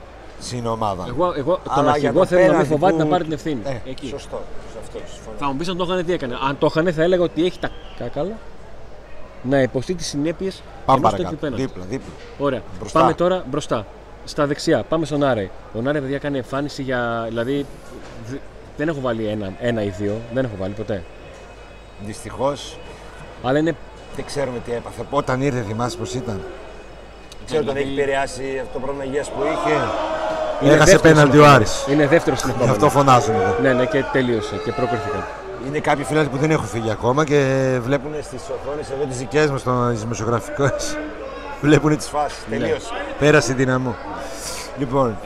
στην 0.42 0.66
ομάδα. 0.68 1.06
Εγώ, 1.08 1.34
εγώ 1.38 1.60
τον 1.64 1.74
Αλλά 1.74 1.98
για 1.98 2.10
αρχηγό 2.10 2.20
το 2.20 2.26
θέλω 2.26 2.40
να 2.42 2.46
μην 2.48 2.52
πέναλτι 2.52 2.70
φοβάται 2.72 2.94
που- 2.94 3.00
να 3.00 3.06
πάρει 3.06 3.24
την 3.24 3.34
ευθύνη. 3.34 3.62
Ε, 3.66 3.90
Εκεί. 3.90 4.08
Σωστό. 4.08 4.42
Αυτό, 4.84 5.00
συμφωνώ. 5.14 5.38
Θα 5.40 5.46
μου 5.46 5.56
πεις 5.56 5.68
αν 5.68 5.78
το 5.78 5.84
είχαν 5.84 6.06
τι 6.06 6.14
έκανε. 6.14 6.38
Αν 6.48 6.58
το 6.58 6.66
είχαν, 6.70 6.94
θα 6.94 7.04
έλεγα 7.04 7.24
ότι 7.24 7.46
έχει 7.46 7.60
τα 7.60 7.70
κάκαλα 8.00 8.34
να 9.44 9.62
υποστεί 9.62 9.94
τις 9.96 10.08
συνέπειες 10.08 10.64
Πάμε 10.86 11.00
ενός 11.00 11.12
τέτοιου 11.12 11.38
παρακάτω. 11.40 11.56
πέναλτι. 11.56 11.62
Δίπλα, 11.66 11.84
δίπλα. 11.90 12.14
Ωραία. 12.38 12.62
Μπροστά. 12.80 13.00
Πάμε 13.00 13.14
τώρα 13.14 13.44
μπροστά. 13.50 13.86
στα 14.26 14.46
δεξιά. 14.46 14.84
Πάμε 14.84 15.06
στον 15.06 15.24
Άρε. 15.24 15.50
Ο 15.74 15.80
Άρε, 15.88 16.02
παιδιά, 16.02 16.18
κάνει 16.18 16.38
εμφάνιση 16.38 16.82
για. 16.82 17.26
Δηλαδή, 17.28 17.66
δ- 18.32 18.36
δεν 18.78 18.88
έχω 18.88 19.00
βάλει 19.02 19.26
ένα, 19.26 19.54
ένα 19.60 19.84
ή 19.84 19.90
δύο. 19.90 20.22
Δεν 20.34 20.44
έχω 20.46 20.54
βάλει 20.60 20.74
ποτέ. 20.74 21.04
Δυστυχώς 22.06 22.78
Αλλά 23.44 23.60
είναι. 23.60 23.76
δεν 24.16 24.26
ξέρουμε 24.26 24.60
τι 24.66 24.72
έπαθε. 24.72 25.06
Όταν 25.10 25.42
ήρθε, 25.42 25.62
θυμάσαι 25.62 25.98
πώς 25.98 26.14
ήταν. 26.14 26.36
Δεν 27.38 27.46
ξέρω 27.46 27.64
τον 27.64 27.74
Δηλαδή- 27.74 27.92
έχει 27.92 28.02
επηρεάσει 28.02 28.60
αυτό 28.62 28.74
το 28.74 28.80
πρόβλημα 28.80 29.04
υγείας 29.06 29.30
που 29.30 29.42
είχε. 29.44 29.76
Είναι 30.62 30.74
Έχασε 30.74 30.92
δεύτερος 30.92 31.02
πέναλτι 31.02 31.38
ο 31.38 31.42
συνεχόμενο. 31.44 31.56
Άρης. 31.56 31.86
Είναι 31.90 32.08
δεύτερο 32.08 32.36
Γι' 32.36 32.42
συνεχόμενο. 32.42 32.72
αυτό 32.72 32.90
φωνάζουν 32.90 33.36
εδώ. 33.36 33.56
Ναι, 33.62 33.74
ναι, 33.74 33.86
και 33.86 34.04
τελείωσε 34.12 34.56
και 34.64 34.72
προκριθήκαν. 34.72 35.24
Είναι 35.68 35.80
κάποιοι 35.80 36.04
φίλοι 36.04 36.26
που 36.26 36.38
δεν 36.38 36.52
έχουν 36.52 36.66
φύγει 36.68 36.92
ακόμα 36.92 37.24
και 37.26 37.40
βλέπουν 37.86 38.12
στις 38.22 38.42
οθόνες 38.42 38.90
εδώ 38.90 39.04
τις 39.06 39.18
δικές 39.18 39.50
μας, 39.52 39.64
τις 39.92 40.00
δημοσιογραφικές. 40.02 40.98
Βλέπουν 41.62 41.98
τις 41.98 42.08
φάσεις. 42.08 42.38
Ναι. 42.50 42.58
Τελείωσε. 42.58 42.90
Πέρασε 43.20 43.52
η 43.52 43.56
δυναμό. 43.56 43.96
Λοιπόν. 44.78 45.18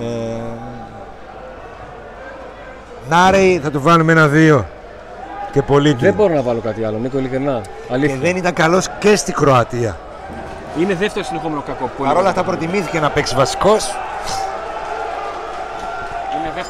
Ε... 0.00 0.04
Νάρεϊ 3.08 3.60
θα 3.62 3.70
του 3.70 3.80
βάλουμε 3.82 4.12
ένα-δύο. 4.12 4.66
Και 5.52 5.62
πολύ 5.62 5.88
Δεν 5.88 5.98
κλείνει. 5.98 6.12
μπορώ 6.14 6.34
να 6.34 6.42
βάλω 6.42 6.60
κάτι 6.60 6.84
άλλο, 6.84 6.98
Νίκο, 6.98 7.18
ειλικρινά. 7.18 7.60
Και 7.60 7.92
Αλήθεια. 7.94 8.16
δεν 8.20 8.36
ήταν 8.36 8.52
καλός 8.52 8.88
και 8.98 9.16
στη 9.16 9.32
Κροατία. 9.32 9.96
Είναι 10.80 10.94
δεύτερο 10.94 11.24
συνεχόμενο 11.24 11.62
κακό. 11.66 11.90
Πολύ 11.96 12.08
Παρ' 12.08 12.18
όλα 12.18 12.26
κακό. 12.26 12.28
αυτά 12.28 12.42
προτιμήθηκε 12.42 13.00
να 13.00 13.10
παίξει 13.10 13.34
βασικός. 13.34 13.96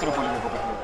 Είναι 0.02 0.11
δεύτερο 0.11 0.11
πολύ 0.11 0.26
κακό 0.26 0.49
παιχνίδι. 0.54 0.78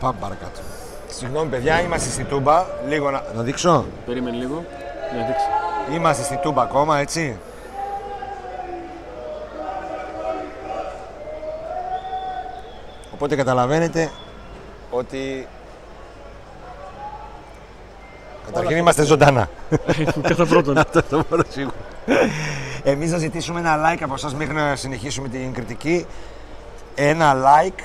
Πάμε 0.00 0.18
παρακάτω. 0.20 0.60
Συγγνώμη, 1.08 1.48
παιδιά, 1.50 1.80
είμαστε 1.80 2.10
στη 2.10 2.24
Τούμπα. 2.24 2.64
Λίγο 2.88 3.10
να. 3.10 3.22
Να 3.34 3.42
δείξω. 3.42 3.84
Περίμενε 4.06 4.36
λίγο. 4.36 4.64
Να 5.18 5.26
δείξει. 5.26 5.46
Είμαστε 5.96 6.22
στη 6.22 6.36
Τούμπα 6.36 6.62
ακόμα, 6.62 6.98
έτσι. 6.98 7.36
Οπότε 13.14 13.36
καταλαβαίνετε 13.36 14.10
ότι 14.90 15.48
Καταρχήν 18.46 18.76
είμαστε 18.76 19.02
ζωντανά. 19.04 19.48
Κατά 20.28 20.46
πρώτον. 20.46 20.78
Αυτό 20.78 21.02
το 21.02 21.24
μόνο 21.30 21.42
σίγουρο. 21.48 21.74
Εμείς 22.82 23.10
θα 23.10 23.18
ζητήσουμε 23.18 23.60
ένα 23.60 23.76
like 23.76 24.02
από 24.02 24.14
εσάς 24.14 24.34
μέχρι 24.34 24.54
να 24.54 24.76
συνεχίσουμε 24.76 25.28
την 25.28 25.52
κριτική. 25.52 26.06
Ένα 26.94 27.34
like, 27.34 27.84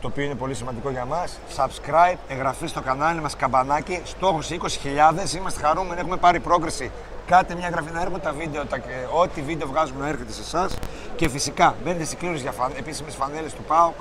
το 0.00 0.06
οποίο 0.08 0.24
είναι 0.24 0.34
πολύ 0.34 0.54
σημαντικό 0.54 0.90
για 0.90 1.04
μας. 1.04 1.38
Subscribe, 1.56 2.16
εγγραφή 2.28 2.66
στο 2.66 2.80
κανάλι 2.80 3.20
μας, 3.20 3.36
καμπανάκι. 3.36 4.00
Στόχος 4.04 4.50
20.000, 4.50 5.34
είμαστε 5.36 5.66
χαρούμενοι, 5.66 6.00
έχουμε 6.00 6.16
πάρει 6.16 6.40
πρόκριση. 6.40 6.90
Κάτε 7.26 7.54
μια 7.54 7.66
εγγραφή 7.66 7.92
να 7.92 8.00
έρχονται 8.00 8.18
τα 8.18 8.32
βίντεο, 8.32 8.64
τα, 8.64 8.78
ό,τι 9.20 9.40
βίντεο 9.40 9.66
βγάζουμε 9.66 10.00
να 10.00 10.08
έρχεται 10.08 10.32
σε 10.32 10.40
εσάς. 10.40 10.76
Και 11.16 11.28
φυσικά 11.28 11.74
μπαίνετε 11.84 12.04
στην 12.04 12.18
κλήρωση 12.18 12.42
για 12.42 12.52
φαν, 12.52 12.72
επίσημες 12.78 13.14
φανέλες 13.14 13.52
του 13.52 13.62
ΠΑΟΚ, 13.62 13.94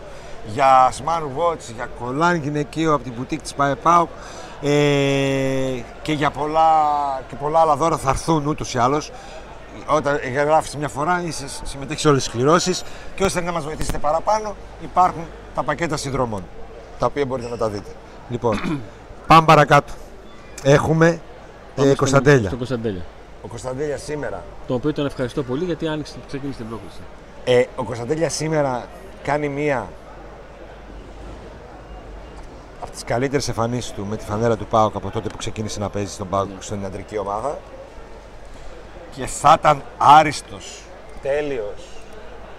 για 0.45 0.91
smartwatch, 0.91 1.73
για 1.75 1.89
κολάν 1.99 2.35
γυναικείο 2.35 2.93
από 2.93 3.03
την 3.03 3.13
μπουτίκ 3.13 3.41
της 3.41 3.53
ΠΑΕ 3.53 3.75
ΠΑΟΚ 3.75 4.09
ε, 4.61 4.69
και 6.01 6.13
για 6.13 6.31
πολλά, 6.31 6.71
και 7.27 7.35
πολλά 7.35 7.59
άλλα 7.59 7.75
δώρα 7.75 7.97
θα 7.97 8.09
έρθουν 8.09 8.45
ούτως 8.45 8.73
ή 8.73 8.77
άλλως. 8.77 9.11
Όταν 9.87 10.17
γράφεις 10.33 10.75
μια 10.75 10.87
φορά, 10.87 11.21
είσαι, 11.25 11.45
συμμετέχεις 11.63 12.01
σε 12.01 12.07
όλες 12.09 12.23
τις 12.23 12.31
κληρώσεις 12.33 12.83
και 13.15 13.23
όσοι 13.23 13.33
θέλετε 13.33 13.51
να 13.51 13.57
μας 13.57 13.65
βοηθήσετε 13.65 13.97
παραπάνω, 13.97 14.55
υπάρχουν 14.83 15.23
τα 15.55 15.63
πακέτα 15.63 15.97
συνδρομών, 15.97 16.43
τα 16.99 17.05
οποία 17.05 17.25
μπορείτε 17.25 17.49
να 17.49 17.57
τα 17.57 17.69
δείτε. 17.69 17.89
Λοιπόν, 18.29 18.59
πάμε 19.27 19.45
παρακάτω. 19.45 19.93
Έχουμε 20.63 21.05
Πάμε 21.07 21.19
ε, 21.75 21.81
στον- 21.81 21.95
Κωνσταντέλια. 21.95 22.45
Στον 22.47 22.57
Κωνσταντέλια. 22.57 23.01
Ο 23.41 23.47
Κωνσταντέλια 23.47 23.97
σήμερα. 23.97 24.43
Το 24.67 24.73
οποίο 24.73 24.93
τον 24.93 25.05
ευχαριστώ 25.05 25.43
πολύ 25.43 25.63
γιατί 25.65 25.87
άνοιξε, 25.87 26.15
ξεκίνησε 26.27 26.57
την 26.57 26.67
πρόκληση. 26.67 26.99
Ε, 27.43 27.65
ο 27.75 27.83
Κωνσταντέλια 27.83 28.29
σήμερα 28.29 28.85
κάνει 29.23 29.49
μία 29.49 29.87
από 32.81 32.91
τις 32.91 33.03
καλύτερες 33.03 33.47
εμφανίσεις 33.47 33.91
του 33.91 34.05
με 34.05 34.17
τη 34.17 34.25
φανέλα 34.25 34.57
του 34.57 34.65
ΠΑΟΚ 34.65 34.95
από 34.95 35.09
τότε 35.09 35.29
που 35.29 35.37
ξεκίνησε 35.37 35.79
να 35.79 35.89
παίζει 35.89 36.11
στον 36.13 36.29
ΠΑΟΚ 36.29 36.47
στην 36.59 36.85
αντρική 36.85 37.17
ομάδα. 37.17 37.57
Και 39.15 39.25
θα 39.25 39.55
ήταν 39.59 39.81
άριστος, 39.97 40.81
τέλειος, 41.21 41.83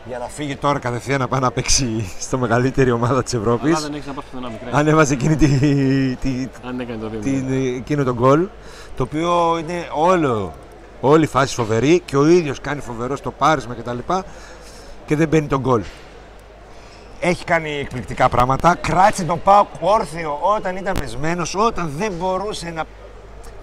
για 0.04 0.18
να 0.18 0.26
φύγει 0.26 0.56
τώρα 0.56 0.78
κατευθείαν 0.78 1.20
να 1.20 1.28
πάει 1.28 1.40
να 1.40 1.50
παίξει 1.50 2.12
στο 2.18 2.38
μεγαλύτερη 2.38 2.90
ομάδα 2.90 3.22
της 3.22 3.34
Αλλά 3.34 3.42
Ευρώπης. 3.42 3.80
δεν 3.82 3.94
έχεις 3.94 4.06
να 4.06 4.12
πας 4.12 4.25
πουθενά 4.25 4.48
μικρά. 4.50 4.78
Αν 4.78 4.86
έβαζε 4.86 5.12
εκείνη 5.14 5.36
τη, 5.36 5.46
τη, 6.16 6.48
Αν 6.66 6.80
έκανε 6.80 7.00
το 7.02 7.08
βήμα. 7.10 7.22
την, 7.22 7.75
εκείνο 7.76 8.04
τον 8.04 8.14
γκολ, 8.14 8.48
το 8.96 9.02
οποίο 9.02 9.58
είναι 9.58 9.88
όλο, 9.92 10.52
όλη 11.00 11.25
η 11.25 11.26
φάση 11.26 11.54
φοβερή 11.54 12.00
και 12.04 12.16
ο 12.16 12.26
ίδιος 12.26 12.60
κάνει 12.60 12.80
φοβερό 12.80 13.16
στο 13.16 13.30
πάρισμα 13.30 13.75
κτλ. 13.75 13.98
Και, 14.06 14.22
και 15.06 15.16
δεν 15.16 15.28
μπαίνει 15.28 15.46
τον 15.46 15.60
γκολ. 15.60 15.82
Έχει 17.20 17.44
κάνει 17.44 17.70
εκπληκτικά 17.70 18.28
πράγματα. 18.28 18.75
Κράτησε 18.75 19.25
τον 19.25 19.42
Πάοκ 19.42 19.68
όρθιο 19.80 20.38
όταν 20.56 20.76
ήταν 20.76 20.94
πεσμένος, 21.00 21.54
όταν 21.54 21.92
δεν 21.96 22.12
μπορούσε 22.12 22.70
να, 22.70 22.84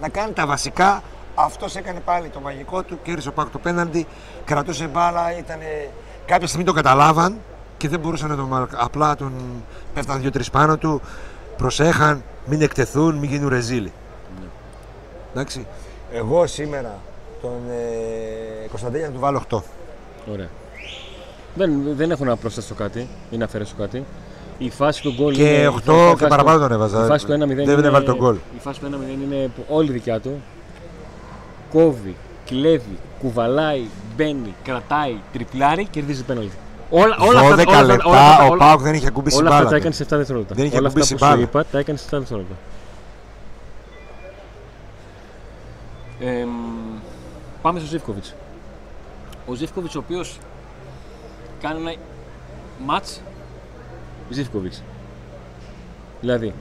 να 0.00 0.08
κάνει 0.08 0.32
τα 0.32 0.46
βασικά. 0.46 1.02
Αυτός 1.34 1.76
έκανε 1.76 2.00
πάλι 2.00 2.28
το 2.28 2.40
μαγικό 2.40 2.82
του, 2.82 2.98
κέρδισε 3.02 3.28
ο 3.28 3.32
Πάοκ 3.32 3.50
το 3.50 3.58
πέναντι, 3.58 4.06
κρατούσε 4.44 4.86
μπάλα, 4.86 5.38
ήταν... 5.38 5.58
κάποια 6.26 6.46
στιγμή 6.46 6.64
το 6.66 6.72
καταλάβαν 6.72 7.38
και 7.76 7.88
δεν 7.88 8.00
μπορούσαν 8.00 8.28
να 8.28 8.36
τον 8.36 8.44
μαρ- 8.44 8.74
απλά 8.82 9.16
τον 9.16 9.32
πέφταν 9.94 10.20
δύο-τρεις 10.20 10.50
πάνω 10.50 10.76
του, 10.76 11.00
προσέχαν, 11.56 12.22
μην 12.46 12.62
εκτεθούν, 12.62 13.14
μην 13.14 13.30
γίνουν 13.30 13.48
ρεζίλοι. 13.48 13.92
Εντάξει. 15.32 15.66
Εγώ 16.12 16.46
σήμερα 16.46 16.98
τον 17.42 17.50
ε, 17.70 18.68
Κωνσταντέλια 18.68 19.06
να 19.06 19.12
του 19.12 19.20
βάλω 19.20 19.42
8. 19.50 19.58
Ωραία. 20.32 20.48
Δεν, 21.54 21.96
δεν 21.96 22.10
έχω 22.10 22.24
να 22.24 22.36
προσθέσω 22.36 22.74
κάτι 22.74 23.08
ή 23.30 23.36
να 23.36 23.44
αφαιρέσω 23.44 23.74
κάτι. 23.78 24.04
Η 24.58 24.70
φάση 24.70 25.02
του 25.02 25.14
γκολ 25.18 25.34
Και 25.34 25.54
είναι. 25.58 25.68
8 25.68 25.72
η 25.74 25.80
και 25.82 25.90
φάση 25.92 26.26
παραπάνω 26.28 26.56
του- 26.56 26.62
τον 26.62 26.72
έβαζα. 26.72 27.04
Η 27.04 27.08
φάση 27.08 27.26
του 27.26 27.32
1-0 27.32 27.36
Δεν 27.36 27.78
είναι, 27.78 27.86
έβαλε 27.86 28.04
τον 28.04 28.16
γκολ. 28.16 28.34
Η 28.56 28.58
φάση 28.60 28.80
του 28.80 28.86
1-0 28.86 29.22
είναι 29.22 29.50
όλη 29.68 29.92
δικιά 29.92 30.20
του. 30.20 30.42
Κόβει, 31.74 32.16
κλέβει, 32.46 32.98
κουβαλάει, 33.20 33.84
μπαίνει, 34.16 34.54
κρατάει, 34.64 35.16
τριπλάρει, 35.32 35.86
κερδίζει 35.90 36.22
πέναλτι. 36.24 36.56
Όλα, 36.90 37.16
όλα 37.18 37.40
12 37.40 37.50
αυτά, 37.50 37.70
όλα, 37.70 37.80
αυτά- 37.80 37.82
λεπτά 37.84 38.08
όλα, 38.08 38.18
αυτά- 38.30 38.44
ο 38.44 38.46
όλα- 38.50 38.64
Πάοκ 38.64 38.80
δεν 38.80 38.94
είχε 38.94 39.06
ακουμπήσει 39.06 39.36
όλα 39.36 39.44
μπάλα. 39.48 39.56
αυτά 39.56 39.68
τα 39.68 39.74
του. 39.74 39.80
έκανε 39.80 39.94
σε 39.94 40.02
7 40.02 40.16
δευτερόλεπτα. 40.16 40.54
Δεν 40.54 40.64
είχε 40.64 40.76
όλα 40.76 40.86
αυτά 40.86 40.98
ακουμπήσει 41.00 41.14
που 41.18 41.24
σου 41.24 41.30
μπάλα. 41.30 41.42
είπα 41.42 41.64
τα 41.64 41.78
έκανε 41.78 41.98
σε 41.98 42.04
7 42.04 42.18
δευτερόλεπτα. 42.18 42.54
Ε, 46.20 46.46
πάμε 47.62 47.78
στο 47.78 47.88
Ζήφκοβιτς. 47.88 48.34
Ο 49.46 49.54
Ζήφκοβιτς 49.54 49.94
ο 49.94 49.98
οποίος 49.98 50.38
κάνει 51.62 51.80
ένα 51.80 51.94
μάτς 52.86 53.20
Ζήφκοβιτς. 54.30 54.82
Δηλαδή, 56.20 56.54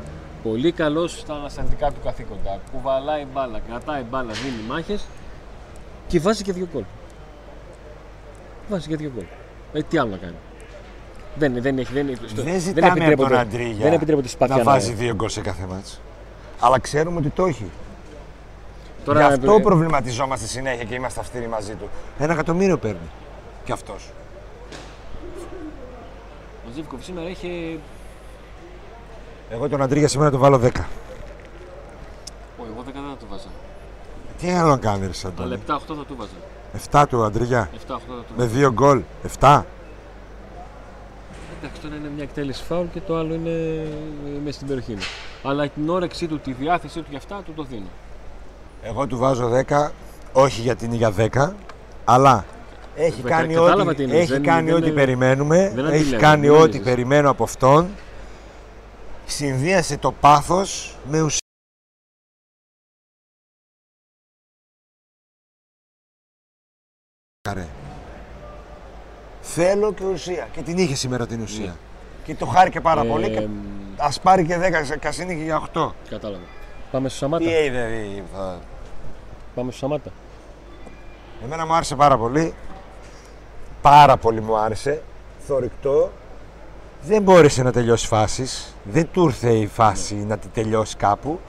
πολύ 0.43 0.71
καλός 0.71 1.19
στα 1.19 1.33
ανασταλτικά 1.33 1.87
του 1.91 1.99
καθήκοντα. 2.03 2.59
Κουβαλάει 2.71 3.25
μπάλα, 3.33 3.59
κρατάει 3.67 4.01
μπάλα, 4.09 4.31
δίνει 4.33 4.67
μάχες 4.69 5.05
και 6.07 6.19
βάζει 6.19 6.43
και 6.43 6.51
δύο 6.53 6.67
γκολ. 6.73 6.83
Βάζει 8.69 8.87
και 8.87 8.95
δύο 8.95 9.11
γκολ. 9.15 9.25
Ε, 9.73 9.81
τι 9.83 9.97
άλλο 9.97 10.09
να 10.11 10.17
κάνει. 10.17 10.35
Δεν, 11.35 11.61
δεν, 11.61 11.77
έχει, 11.77 11.93
δεν, 11.93 12.17
στο- 12.27 12.41
Δεν 12.43 12.59
ζητάμε 12.59 12.87
από 12.87 12.95
επιτρέπονται- 12.97 13.29
τον 13.31 13.39
Αντρίγια 13.39 13.83
δεν 13.83 13.93
επιτρέπονται 13.93 14.27
σπαθιά 14.27 14.55
να 14.57 14.63
να- 14.63 14.71
βάζει 14.71 14.93
δύο 14.93 15.13
γκολ 15.15 15.29
σε 15.29 15.41
κάθε 15.41 15.65
μάτς. 15.69 16.01
Αλλά 16.59 16.79
ξέρουμε 16.79 17.17
ότι 17.19 17.29
το 17.29 17.45
έχει. 17.45 17.69
Τώρα, 19.05 19.19
Γι' 19.27 19.33
αυτό 19.33 19.53
ε, 19.53 19.59
προβληματιζόμαστε 19.61 20.47
συνέχεια 20.47 20.83
και 20.83 20.95
είμαστε 20.95 21.19
αυστηροί 21.19 21.47
μαζί 21.47 21.73
του. 21.73 21.89
Ένα 22.19 22.33
εκατομμύριο 22.33 22.77
παίρνει. 22.77 23.09
Κι 23.65 23.71
αυτός. 23.71 24.09
Ο 26.67 26.71
Ζήφκοβιτς 26.75 27.05
σήμερα 27.05 27.27
έχει. 27.27 27.79
Εγώ 29.49 29.69
τον 29.69 29.81
Αντρίγια 29.81 30.07
σήμερα 30.07 30.31
τον 30.31 30.39
βάλω 30.39 30.57
10. 30.57 30.61
Όχι, 30.61 30.69
εγώ 32.73 32.81
10 32.81 32.91
δεν 32.93 33.03
θα 33.09 33.15
του 33.19 33.25
βάζα. 33.29 33.47
Τι 34.39 34.49
άλλο 34.51 34.69
να 34.69 34.77
κάνεις, 34.77 34.99
ρε 34.99 35.05
Αλλά 35.05 35.13
Σαντώνη. 35.13 35.55
7-8 35.67 35.95
θα 35.97 36.05
του 36.05 36.15
βάζα. 36.17 37.03
7 37.03 37.05
του 37.09 37.23
Αντρίγια. 37.23 37.69
7-8 37.73 37.77
θα 37.87 37.95
του 37.97 38.33
Με 38.37 38.43
βάζα. 38.43 38.49
δύο 38.49 38.71
γκολ. 38.71 39.01
7. 39.39 39.63
Εντάξει, 41.59 41.81
τώρα 41.81 41.95
είναι 41.95 42.09
μια 42.15 42.23
εκτέλεση 42.23 42.63
φάουλ 42.63 42.85
και 42.93 42.99
το 42.99 43.17
άλλο 43.17 43.33
είναι 43.33 43.85
μέσα 44.43 44.55
στην 44.55 44.67
περιοχή 44.67 44.91
μου. 44.91 45.01
Αλλά 45.43 45.67
την 45.69 45.89
όρεξή 45.89 46.27
του, 46.27 46.39
τη 46.39 46.51
διάθεσή 46.53 46.99
του 46.99 47.05
για 47.09 47.17
αυτά 47.17 47.41
του 47.45 47.53
το 47.55 47.63
δίνω. 47.63 47.85
Εγώ 48.83 49.07
του 49.07 49.17
βάζω 49.17 49.49
10. 49.67 49.91
Όχι 50.33 50.61
γιατί 50.61 50.85
είναι 50.85 50.95
για 50.95 51.11
10. 51.17 51.53
Αλλά 52.05 52.45
έχει 52.95 53.21
Βέβαια, 53.21 53.37
κάνει 53.37 53.53
κατάλαβα 53.53 53.89
ό,τι, 53.89 53.95
τι 53.95 54.03
εννοείς. 54.03 54.21
έχει 54.21 54.31
Δεν- 54.31 54.43
κάνει 54.43 54.65
δεν 54.69 54.75
ό,τι 54.75 54.85
είναι- 54.85 54.95
περιμένουμε. 54.95 55.71
δεν 55.75 55.85
Έχει 55.85 55.95
αντιλέγω, 55.95 56.21
κάνει 56.21 56.41
δεν 56.41 56.51
ό,τι 56.51 56.59
νομίζεις. 56.59 56.81
περιμένω 56.83 57.29
από 57.29 57.43
αυτόν. 57.43 57.87
Συνδύασε 59.25 59.97
το 59.97 60.11
πάθος 60.11 60.97
με 61.09 61.21
ουσία. 61.21 61.37
Καρέ. 67.41 67.67
Θέλω 69.41 69.93
και 69.93 70.05
ουσία. 70.05 70.47
Και 70.51 70.61
την 70.61 70.77
είχε 70.77 70.95
σήμερα 70.95 71.27
την 71.27 71.41
ουσία. 71.41 71.65
Ναι. 71.65 71.73
Και 72.23 72.35
το 72.35 72.45
χάρηκε 72.45 72.81
πάρα 72.81 73.01
Ε, 73.01 73.07
πολύ. 73.07 73.29
Και 73.29 73.47
μ, 73.47 73.51
ας 73.97 74.19
πάρει 74.19 74.45
και 74.45 74.57
10, 74.57 74.97
κας 74.99 75.17
είναι 75.17 75.33
και 75.33 75.43
για 75.43 75.69
8. 75.73 75.91
Κατάλαβα. 76.09 76.43
Πάμε 76.91 77.09
στο 77.09 77.17
Σαμάτα. 77.17 77.43
Τι 77.45 77.51
είδε, 77.51 78.23
θα... 78.33 78.59
Πάμε 79.55 79.71
στο 79.71 79.79
Σαμάτα. 79.79 80.11
Εμένα 81.43 81.65
μου 81.65 81.73
άρεσε 81.73 81.95
πάρα 81.95 82.17
πολύ. 82.17 82.53
πάρα 83.81 84.17
πολύ 84.17 84.41
μου 84.41 84.55
άρεσε. 84.57 85.03
Θορυκτό. 85.47 86.11
Δεν 87.05 87.21
μπόρεσε 87.21 87.63
να 87.63 87.71
τελειώσει 87.71 88.07
φάσεις. 88.07 88.73
Δεν 88.83 89.07
του 89.11 89.23
ήρθε 89.23 89.49
η 89.51 89.67
φάση 89.67 90.15
να 90.15 90.37
τη 90.37 90.47
τελειώσει 90.47 90.95
κάπου. 90.95 91.39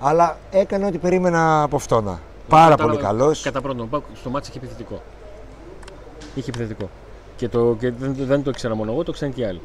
Αλλά 0.00 0.36
έκανε 0.50 0.86
ό,τι 0.86 0.98
περίμενα 0.98 1.62
από 1.62 1.76
αυτόνα. 1.76 2.20
Πάρα 2.48 2.70
Κατά- 2.70 2.84
πολύ 2.84 2.96
καλός. 2.96 3.42
Κατά 3.42 3.60
πρώτον, 3.60 3.80
ο 3.80 3.86
Πάουκ 3.90 4.04
στο 4.14 4.30
μάτι 4.30 4.48
είχε 4.48 4.58
επιθετικό. 4.58 5.02
Είχε 6.34 6.50
επιθετικό. 6.50 6.88
Και, 7.36 7.48
το, 7.48 7.76
και 7.80 7.90
δεν, 7.90 8.14
δεν 8.18 8.42
το 8.42 8.50
ήξερα 8.50 8.74
μόνο 8.74 8.92
εγώ, 8.92 9.02
το 9.04 9.12
ξέραν 9.12 9.34
και 9.34 9.40
οι 9.40 9.44
άλλοι. 9.44 9.60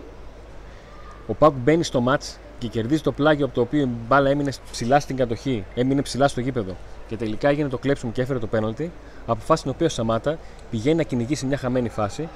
Ο 1.28 1.34
Πάουκ 1.34 1.54
μπαίνει 1.64 1.84
στο 1.84 2.02
μάτς 2.02 2.38
και 2.58 2.68
κερδίζει 2.68 3.02
το 3.02 3.12
πλάγιο 3.12 3.46
από 3.46 3.54
το 3.56 3.62
οποίο 3.62 3.82
η 3.82 3.90
μπάλα 4.08 4.30
έμεινε 4.30 4.52
ψηλά 4.72 5.00
στην 5.00 5.16
κατοχή, 5.16 5.66
έμεινε 5.76 6.02
ψηλά 6.02 6.28
στο 6.28 6.42
γήπεδο. 6.42 6.76
Και 7.08 7.18
τελικά 7.18 7.50
έγινε 7.50 7.70
το 7.70 7.78
κλέψιμο 7.78 8.12
και 8.12 8.22
έφερε 8.22 8.40
το 8.40 8.48
πέναλτι. 8.48 8.92
Αποφάσισε 9.26 9.64
την 9.64 9.72
οποία 9.76 9.86
ο 9.86 9.90
Σαμάτα 9.90 10.38
πηγαίνει 10.70 10.96
να 10.96 11.04
κυνηγήσει 11.04 11.46
μια 11.46 11.58
χαμένη 11.58 11.90
φάση. 11.90 12.28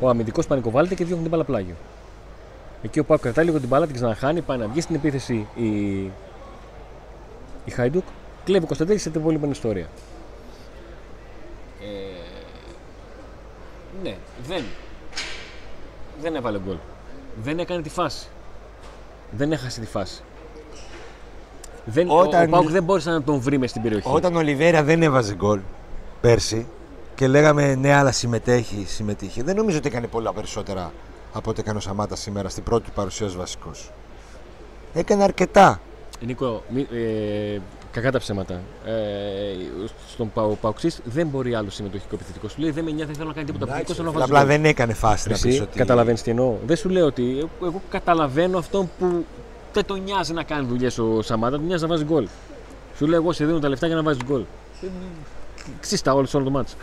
Ο 0.00 0.08
αμυντικός 0.08 0.46
πανικοβάλλεται 0.46 0.94
και 0.94 1.04
διώχνει 1.04 1.22
την 1.22 1.30
μπάλα 1.30 1.44
πλάγιο. 1.44 1.74
Εκεί 2.82 2.98
ο 2.98 3.04
Πάουκ 3.04 3.20
κρατάει 3.20 3.44
λίγο 3.44 3.58
την 3.58 3.68
μπάλα, 3.68 3.86
την 3.86 3.94
ξαναχάνει, 3.94 4.40
πάει 4.40 4.58
να 4.58 4.66
βγει 4.68 4.80
στην 4.80 4.94
επίθεση 4.94 5.46
η, 5.54 5.66
η 7.64 7.70
Χάιντουκ. 7.70 8.04
Κλέβει 8.44 8.64
ο 8.64 8.66
Κωνσταντέλη 8.66 8.98
σε 8.98 9.10
την 9.10 9.20
υπόλοιπη 9.20 9.48
ιστορία. 9.48 9.86
Ναι, 14.02 14.16
δεν. 14.46 14.62
Δεν 16.22 16.34
έβαλε 16.34 16.58
γκολ. 16.58 16.76
Δεν 17.42 17.58
έκανε 17.58 17.82
τη 17.82 17.88
φάση. 17.88 18.26
Δεν 19.30 19.52
έχασε 19.52 19.80
τη 19.80 19.86
φάση. 19.86 20.22
Δεν, 21.84 22.10
Όταν- 22.10 22.40
Ο, 22.40 22.44
ο 22.44 22.48
Πάουκ 22.48 22.70
δεν 22.70 22.82
μπόρεσε 22.82 23.10
να 23.10 23.22
τον 23.22 23.38
βρει 23.40 23.58
μες 23.58 23.70
στην 23.70 23.82
περιοχή. 23.82 24.08
Όταν 24.10 24.36
ο 24.36 24.40
Λιβέρα 24.40 24.82
δεν 24.82 25.02
έβαζε 25.02 25.34
γκολ 25.34 25.60
πέρσι 26.20 26.66
και 27.14 27.26
λέγαμε 27.28 27.74
ναι, 27.74 27.92
αλλά 27.94 28.12
συμμετέχει, 28.12 28.84
συμμετείχε. 28.88 29.42
Δεν 29.42 29.56
νομίζω 29.56 29.78
ότι 29.78 29.88
έκανε 29.88 30.06
πολλά 30.06 30.32
περισσότερα 30.32 30.92
από 31.32 31.50
ό,τι 31.50 31.60
έκανε 31.60 31.78
ο 31.78 31.80
Σαμάτα 31.80 32.16
σήμερα 32.16 32.48
στην 32.48 32.62
πρώτη 32.62 32.84
του 32.84 32.90
παρουσία 32.94 33.26
ως 33.26 33.36
βασικός. 33.36 33.90
Έκανε 34.94 35.22
αρκετά. 35.22 35.80
Νίκο, 36.26 36.62
μη, 36.68 36.86
ε, 36.92 37.58
κακά 37.92 38.10
τα 38.12 38.18
ψέματα. 38.18 38.54
Ε, 38.86 38.92
στον 40.08 40.32
Παου, 40.32 40.58
Παουξής 40.60 41.00
δεν 41.04 41.26
μπορεί 41.26 41.54
άλλο 41.54 41.70
συμμετοχικό 41.70 42.14
επιθετικό. 42.14 42.48
Σου 42.48 42.60
λέει 42.60 42.70
δεν 42.70 42.84
με 42.84 42.90
νοιάζει, 42.90 43.06
δεν 43.06 43.14
θέλω 43.16 43.28
να 43.28 43.34
κάνει 43.34 43.46
τίποτα 43.46 43.64
επιθετικό, 43.64 43.94
θέλω 43.94 44.06
να 44.06 44.12
βάζει 44.12 44.24
Απλά 44.24 44.38
γκολ. 44.38 44.48
δεν 44.48 44.64
έκανε 44.64 44.94
φάση 44.94 45.28
να 45.28 45.34
Εσύ 45.34 45.48
πεις 45.48 45.60
ότι... 45.60 45.76
καταλαβαίνεις 45.78 46.22
τι 46.22 46.30
εννοώ. 46.30 46.56
Δεν 46.66 46.76
σου 46.76 46.88
λέω 46.88 47.06
ότι 47.06 47.36
εγώ, 47.38 47.48
εγώ 47.62 47.82
καταλαβαίνω 47.90 48.58
αυτόν 48.58 48.90
που 48.98 49.24
δεν 49.72 49.84
τον 49.84 50.02
νοιάζει 50.02 50.32
να 50.32 50.42
κάνει 50.42 50.66
δουλειές 50.66 50.98
ο 50.98 51.22
Σαμάτα, 51.22 51.56
τον 51.56 51.66
νοιάζει 51.66 51.82
να 51.82 51.88
βάζει 51.88 52.04
γκολ. 52.04 52.28
Σου 52.96 53.06
λέω 53.06 53.20
εγώ 53.20 53.32
σε 53.32 53.44
δίνω 53.44 53.58
τα 53.58 53.68
λεφτά 53.68 53.86
για 53.86 53.96
να 53.96 54.02
βάζεις 54.02 54.22
γκολ. 54.24 54.44
Ξύστα 55.80 56.14
όλο, 56.14 56.26
όλο 56.34 56.44
το 56.44 56.50
μάτσο. 56.50 56.76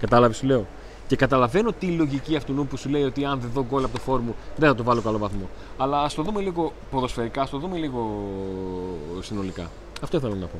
Κατάλαβες, 0.00 0.36
σου 0.36 0.46
λέω. 0.46 0.66
Και 1.10 1.16
καταλαβαίνω 1.16 1.72
τη 1.72 1.86
λογική 1.86 2.36
αυτού 2.36 2.66
που 2.66 2.76
σου 2.76 2.88
λέει 2.88 3.02
ότι 3.02 3.24
αν 3.24 3.40
δεν 3.40 3.50
δω 3.54 3.64
γκολ 3.70 3.84
από 3.84 3.92
το 3.96 4.02
φόρ 4.04 4.20
μου 4.20 4.34
δεν 4.56 4.68
θα 4.68 4.74
το 4.74 4.82
βάλω 4.82 5.00
καλό 5.00 5.18
βαθμό. 5.18 5.48
Αλλά 5.76 6.00
ας 6.00 6.14
το 6.14 6.22
δούμε 6.22 6.40
λίγο 6.40 6.72
ποδοσφαιρικά, 6.90 7.42
ας 7.42 7.50
το 7.50 7.58
δούμε 7.58 7.76
λίγο 7.76 8.24
συνολικά. 9.20 9.70
Αυτό 10.02 10.16
ήθελα 10.16 10.34
να 10.34 10.46
πω. 10.46 10.58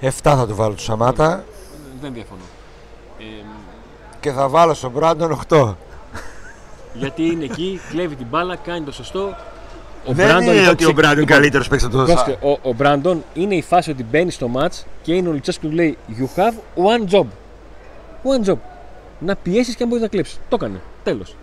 7 0.00 0.08
θα 0.22 0.46
του 0.46 0.54
βάλω 0.54 0.74
του 0.74 0.82
Σαμάτα 0.82 1.44
Δεν 2.00 2.12
διαφωνώ. 2.12 2.40
Ε, 3.18 3.24
και 4.20 4.30
θα 4.30 4.48
βάλω 4.48 4.74
στον 4.74 4.90
Μπράντον 4.90 5.40
8. 5.48 5.74
γιατί 6.94 7.22
είναι 7.26 7.44
εκεί, 7.44 7.80
κλέβει 7.90 8.14
την 8.14 8.26
μπάλα, 8.30 8.56
κάνει 8.56 8.84
το 8.84 8.92
σωστό. 8.92 9.20
Ο 10.06 10.12
δεν 10.12 10.26
Μπράντον, 10.26 10.42
είναι 10.42 10.52
λοιπόν, 10.52 10.68
ότι 10.72 10.84
ο 10.84 10.86
ξε- 10.86 10.94
Μπράντον 10.94 11.18
λοιπόν, 11.18 11.34
καλύτερος 11.36 11.68
παίξει 11.68 11.86
από 11.86 11.96
τον 11.96 12.04
Πρόσεχε, 12.06 12.38
ο, 12.42 12.58
ο 12.62 12.72
Μπράντον 12.72 13.24
είναι 13.34 13.54
η 13.54 13.62
φάση 13.62 13.90
ότι 13.90 14.04
μπαίνει 14.04 14.30
στο 14.30 14.50
match 14.56 14.82
και 15.02 15.14
είναι 15.14 15.28
ο 15.28 15.32
Λουτσέσκου 15.32 15.62
που 15.62 15.68
του 15.68 15.74
λέει 15.74 15.98
You 16.18 16.38
have 16.40 16.54
one 16.94 17.14
job. 17.14 17.24
One 18.38 18.48
job. 18.50 18.56
Να 19.18 19.36
πιέσεις 19.36 19.74
και 19.76 19.82
αν 19.82 19.88
μπορείς 19.88 20.02
να 20.02 20.08
κλέψεις. 20.08 20.40
Το 20.48 20.56
έκανε. 20.60 20.80
Τέλος. 21.02 21.36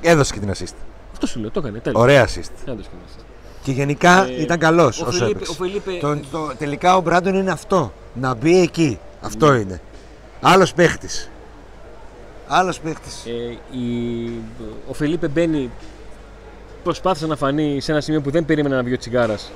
Έδωσε 0.00 0.32
και 0.34 0.40
την 0.40 0.50
assist. 0.52 0.74
Αυτό 1.12 1.26
σου 1.26 1.40
λέω. 1.40 1.50
Το 1.50 1.60
έκανε. 1.60 1.78
Τέλος. 1.78 2.00
Ωραία 2.02 2.24
assist. 2.26 2.50
Έδωσε 2.66 2.88
και 2.88 2.94
ένα 2.94 3.04
assist. 3.06 3.24
Και 3.62 3.72
γενικά 3.72 4.24
Ε, 4.26 4.40
ήταν 4.42 4.58
καλός 4.58 5.00
Ο 5.00 5.06
όσο 5.06 5.18
Φελίπε, 5.18 5.30
έπαιξε. 5.36 5.52
ο 5.52 5.54
Φελίπε 5.54 5.92
Το, 6.00 6.16
το, 6.30 6.52
τελικά 6.58 6.96
ο 6.96 7.00
Μπράντον 7.00 7.34
είναι 7.34 7.50
αυτό. 7.50 7.92
Να 8.14 8.34
μπει 8.34 8.60
εκεί. 8.60 8.98
Αυτό 9.20 9.54
είναι. 9.54 9.80
Άλλος 10.40 10.72
παίχτης. 10.74 11.30
Άλλος 12.48 12.80
παίχτης. 12.80 13.24
ε, 13.26 13.76
η- 13.78 14.40
ο 14.88 14.92
Φελίπε 14.94 15.28
μπαίνει. 15.28 15.70
Προσπάθησε 16.84 17.26
να 17.26 17.36
φανεί 17.36 17.80
σε 17.80 17.92
ένα 17.92 18.00
σημείο 18.00 18.20
που 18.20 18.30
δεν 18.30 18.44
περίμενε 18.44 18.76
να 18.76 18.82
βγει 18.82 18.94
ο 18.94 18.98
Τσιγκάρας. 18.98 19.50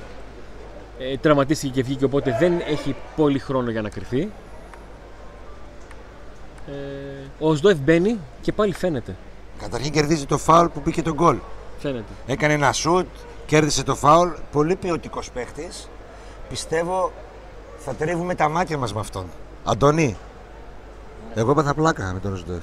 Ε, 0.99 1.17
τραυματίστηκε 1.17 1.73
και 1.73 1.83
βγήκε 1.83 2.05
οπότε 2.05 2.37
δεν 2.41 2.53
έχει 2.69 2.95
πολύ 3.17 3.39
χρόνο 3.39 3.71
για 3.71 3.83
να 3.83 3.89
κρυθεί. 3.89 4.31
Ε, 6.67 6.73
ο 7.39 7.55
Σδόεφ 7.55 7.79
μπαίνει 7.79 8.19
και 8.41 8.53
πάλι 8.53 8.73
φαίνεται. 8.75 9.17
Καταρχήν 9.59 9.93
κερδίζει 9.93 10.27
το 10.27 10.39
φάουλ 10.39 10.67
που 10.67 10.81
μπήκε 10.85 11.03
τον 11.03 11.13
γκολ. 11.15 11.37
Φαίνεται. 11.79 12.13
Έκανε 12.27 12.53
ένα 12.53 12.73
σουτ, 12.73 13.07
κέρδισε 13.47 13.83
το 13.83 13.95
φάουλ. 13.95 14.29
Πολύ 14.53 14.77
ποιοτικός 14.77 15.31
παίχτης. 15.31 15.89
Πιστεύω 16.49 17.13
θα 17.79 17.95
τρίβουμε 17.95 18.35
τα 18.35 18.49
μάτια 18.49 18.79
μας 18.79 18.95
με 18.95 19.01
αυτόν. 19.01 19.25
Αντώνη. 19.65 20.17
Εγώ 21.35 21.51
έπαθα 21.51 21.75
πλάκα 21.75 22.11
με 22.13 22.21
τον 22.21 22.35
Ζουντεφ. 22.37 22.63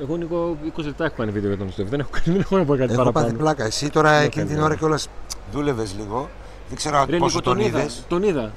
Εγώ 0.00 0.16
Νίκο 0.16 0.56
20 0.76 0.84
λεπτά 0.84 1.04
έχω 1.04 1.14
κάνει 1.16 1.30
βίντεο 1.30 1.48
για 1.48 1.58
τον 1.58 1.72
Στεφ. 1.72 1.88
Δεν 1.88 2.00
έχω, 2.00 2.10
δεν 2.24 2.40
έχω 2.40 2.56
να 2.56 2.64
πω 2.64 2.76
κάτι 2.76 2.92
Εγώ 2.92 3.02
πάθει 3.02 3.12
παραπάνω. 3.12 3.38
πλάκα. 3.38 3.64
Εσύ 3.64 3.90
τώρα 3.90 4.10
Δεν 4.10 4.22
εκείνη 4.24 4.44
την 4.44 4.52
έκανε. 4.54 4.66
ώρα 4.66 4.76
κιόλας 4.76 5.08
δούλευες 5.52 5.94
λίγο. 5.98 6.28
Δεν 6.68 6.76
ξέρω 6.76 7.04
Ρε, 7.10 7.16
πόσο 7.16 7.36
Νίκο, 7.38 7.50
τον 7.50 7.58
είδα. 7.58 7.78
είδες. 7.78 8.04
Τον 8.08 8.22
είδα. 8.22 8.52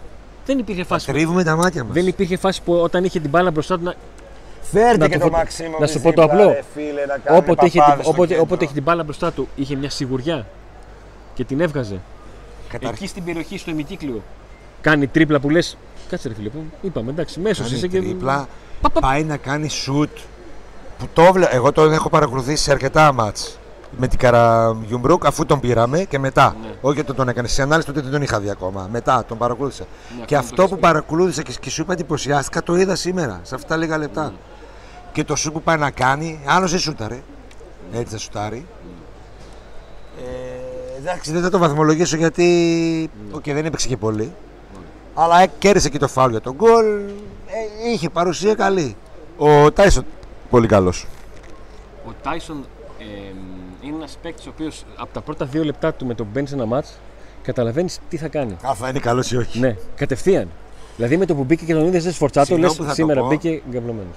Δεν 0.45 0.59
υπήρχε 0.59 0.83
φάση. 0.83 1.05
που- 1.05 1.11
Τρίβουμε 1.11 1.43
τα 1.43 1.55
μάτια 1.55 1.83
μας. 1.83 1.93
Δεν 1.93 2.07
υπήρχε 2.07 2.37
φάση 2.37 2.61
που 2.61 2.73
όταν 2.73 3.03
είχε 3.03 3.19
την 3.19 3.29
μπάλα 3.29 3.51
μπροστά 3.51 3.77
του 3.77 3.83
να, 3.83 3.93
Φέρτε 4.61 4.97
Να 4.97 5.07
και 5.07 5.13
το 5.13 5.19
το 5.19 5.25
φω- 5.29 5.37
Μαξίμο. 5.37 5.77
να 5.79 5.87
σου 5.87 5.99
πω 6.01 6.13
το 6.13 6.23
απλό. 6.23 6.43
όποτε 6.43 7.35
όποτε, 7.37 7.65
είχε, 7.65 7.79
την- 7.81 8.01
όποτε, 8.03 8.39
όποτε 8.39 8.63
είχε 8.63 8.73
την 8.73 8.83
μπάλα 8.83 9.03
μπροστά 9.03 9.31
του, 9.31 9.47
είχε 9.55 9.75
μια 9.75 9.89
σιγουριά 9.89 10.47
και 11.33 11.43
την 11.43 11.59
έβγαζε. 11.61 11.99
Εκεί 12.79 13.07
στην 13.07 13.23
περιοχή, 13.23 13.57
στο 13.57 13.71
ημικύκλιο. 13.71 14.21
Κάνει 14.81 15.07
τρίπλα 15.07 15.39
που 15.39 15.49
λες. 15.49 15.77
Κάτσε 16.09 16.27
ρε 16.27 16.33
φίλε, 16.33 16.49
που 16.49 16.63
είπαμε 16.81 17.09
εντάξει, 17.11 17.39
μέσος 17.39 17.71
είσαι 17.71 17.87
και. 17.87 17.99
τρίπλα, 17.99 18.47
πάει 19.01 19.23
να 19.23 19.37
κάνει 19.37 19.69
σουτ 19.69 20.09
που 20.97 21.07
το 21.13 21.31
βλέ... 21.33 21.47
Εγώ 21.51 21.71
τον 21.71 21.93
έχω 21.93 22.09
παρακολουθήσει 22.09 22.63
σε 22.63 22.71
αρκετά 22.71 23.13
μάτς 23.13 23.59
με 23.97 24.07
την 24.07 24.19
Καραγκιουμρούκ 24.19 25.25
αφού 25.25 25.45
τον 25.45 25.59
πήραμε 25.59 26.03
και 26.03 26.19
μετά. 26.19 26.55
Ναι. 26.61 26.67
Όχι 26.81 26.99
ότι 26.99 27.13
τον 27.13 27.29
έκανε. 27.29 27.47
Σε 27.47 27.61
ανάλυση 27.61 27.87
τότε 27.87 28.01
δεν 28.01 28.11
τον 28.11 28.21
είχα 28.21 28.39
δει 28.39 28.49
ακόμα. 28.49 28.87
Μετά 28.91 29.25
τον 29.27 29.37
παρακολούθησα. 29.37 29.85
Ναι, 30.19 30.25
και 30.25 30.35
αυτό 30.35 30.55
το 30.55 30.61
αυτό 30.61 30.61
έχεις 30.61 30.73
που 30.73 30.75
πει. 30.75 30.81
παρακολούθησα 30.81 31.41
και, 31.41 31.53
και 31.59 31.69
σου 31.69 31.81
είπα 31.81 31.93
εντυπωσιάστηκα 31.93 32.63
το 32.63 32.75
είδα 32.75 32.95
σήμερα 32.95 33.39
σε 33.43 33.55
αυτά 33.55 33.67
τα 33.67 33.77
λίγα 33.77 33.97
λεπτά. 33.97 34.23
Ναι. 34.23 34.31
Και 35.11 35.23
το 35.23 35.35
σου 35.35 35.51
που 35.51 35.61
πάει 35.61 35.77
να 35.77 35.91
κάνει, 35.91 36.39
άλλος 36.45 36.71
δεν 36.71 36.79
σούταρε. 36.79 37.21
Έτσι 37.91 38.13
θα 38.13 38.17
σουτάρει. 38.17 38.65
Ε, 40.17 40.97
εντάξει, 40.97 41.31
δεν 41.31 41.41
θα 41.41 41.49
το 41.49 41.57
βαθμολογήσω 41.57 42.15
γιατί. 42.17 42.43
Ναι. 43.27 43.35
Οκ, 43.35 43.43
δεν 43.43 43.65
έπαιξε 43.65 43.87
και 43.87 43.97
πολύ. 43.97 44.33
Αλλά 45.13 45.41
ε, 45.41 45.47
κέρδισε 45.59 45.89
και 45.89 45.97
το 45.97 46.07
φάουλ 46.07 46.31
για 46.31 46.41
τον 46.41 46.53
γκολ. 46.53 46.85
Ε, 47.47 47.91
είχε 47.93 48.09
παρουσία 48.09 48.55
καλή. 48.55 48.95
Ο 49.37 49.71
Τάισον 49.71 50.05
πολύ 50.49 50.67
καλός. 50.67 51.07
Ο 52.07 52.11
Τάισον 52.23 52.65
ε, 52.99 53.03
είναι 53.81 53.95
ένας 53.95 54.17
παίκτης 54.21 54.45
ο 54.45 54.49
οποίος 54.53 54.85
από 54.95 55.13
τα 55.13 55.21
πρώτα 55.21 55.45
δύο 55.45 55.63
λεπτά 55.63 55.93
του 55.93 56.05
με 56.05 56.13
το 56.13 56.23
που 56.23 56.29
μπαίνει 56.33 56.47
σε 56.47 56.55
ένα 56.55 56.65
μάτς 56.65 56.97
καταλαβαίνεις 57.41 57.99
τι 58.09 58.17
θα 58.17 58.27
κάνει. 58.27 58.57
Α, 58.67 58.73
θα 58.75 58.89
είναι 58.89 58.99
καλός 58.99 59.31
ή 59.31 59.37
όχι. 59.37 59.59
Ναι, 59.59 59.75
κατευθείαν. 59.95 60.47
Δηλαδή 60.95 61.17
με 61.17 61.25
το 61.25 61.35
που 61.35 61.43
μπήκε 61.43 61.65
και 61.65 61.73
τον 61.73 61.85
είδες 61.87 62.03
σε 62.03 62.11
σφορτσάτο, 62.11 62.57
λες 62.57 62.71
Συγγνώμη 62.71 62.75
που 62.77 62.83
θα 62.83 62.89
το 62.89 62.95
σήμερα 62.95 63.21
πω. 63.21 63.27
μπήκε 63.27 63.61
γκαβλωμένο. 63.69 64.09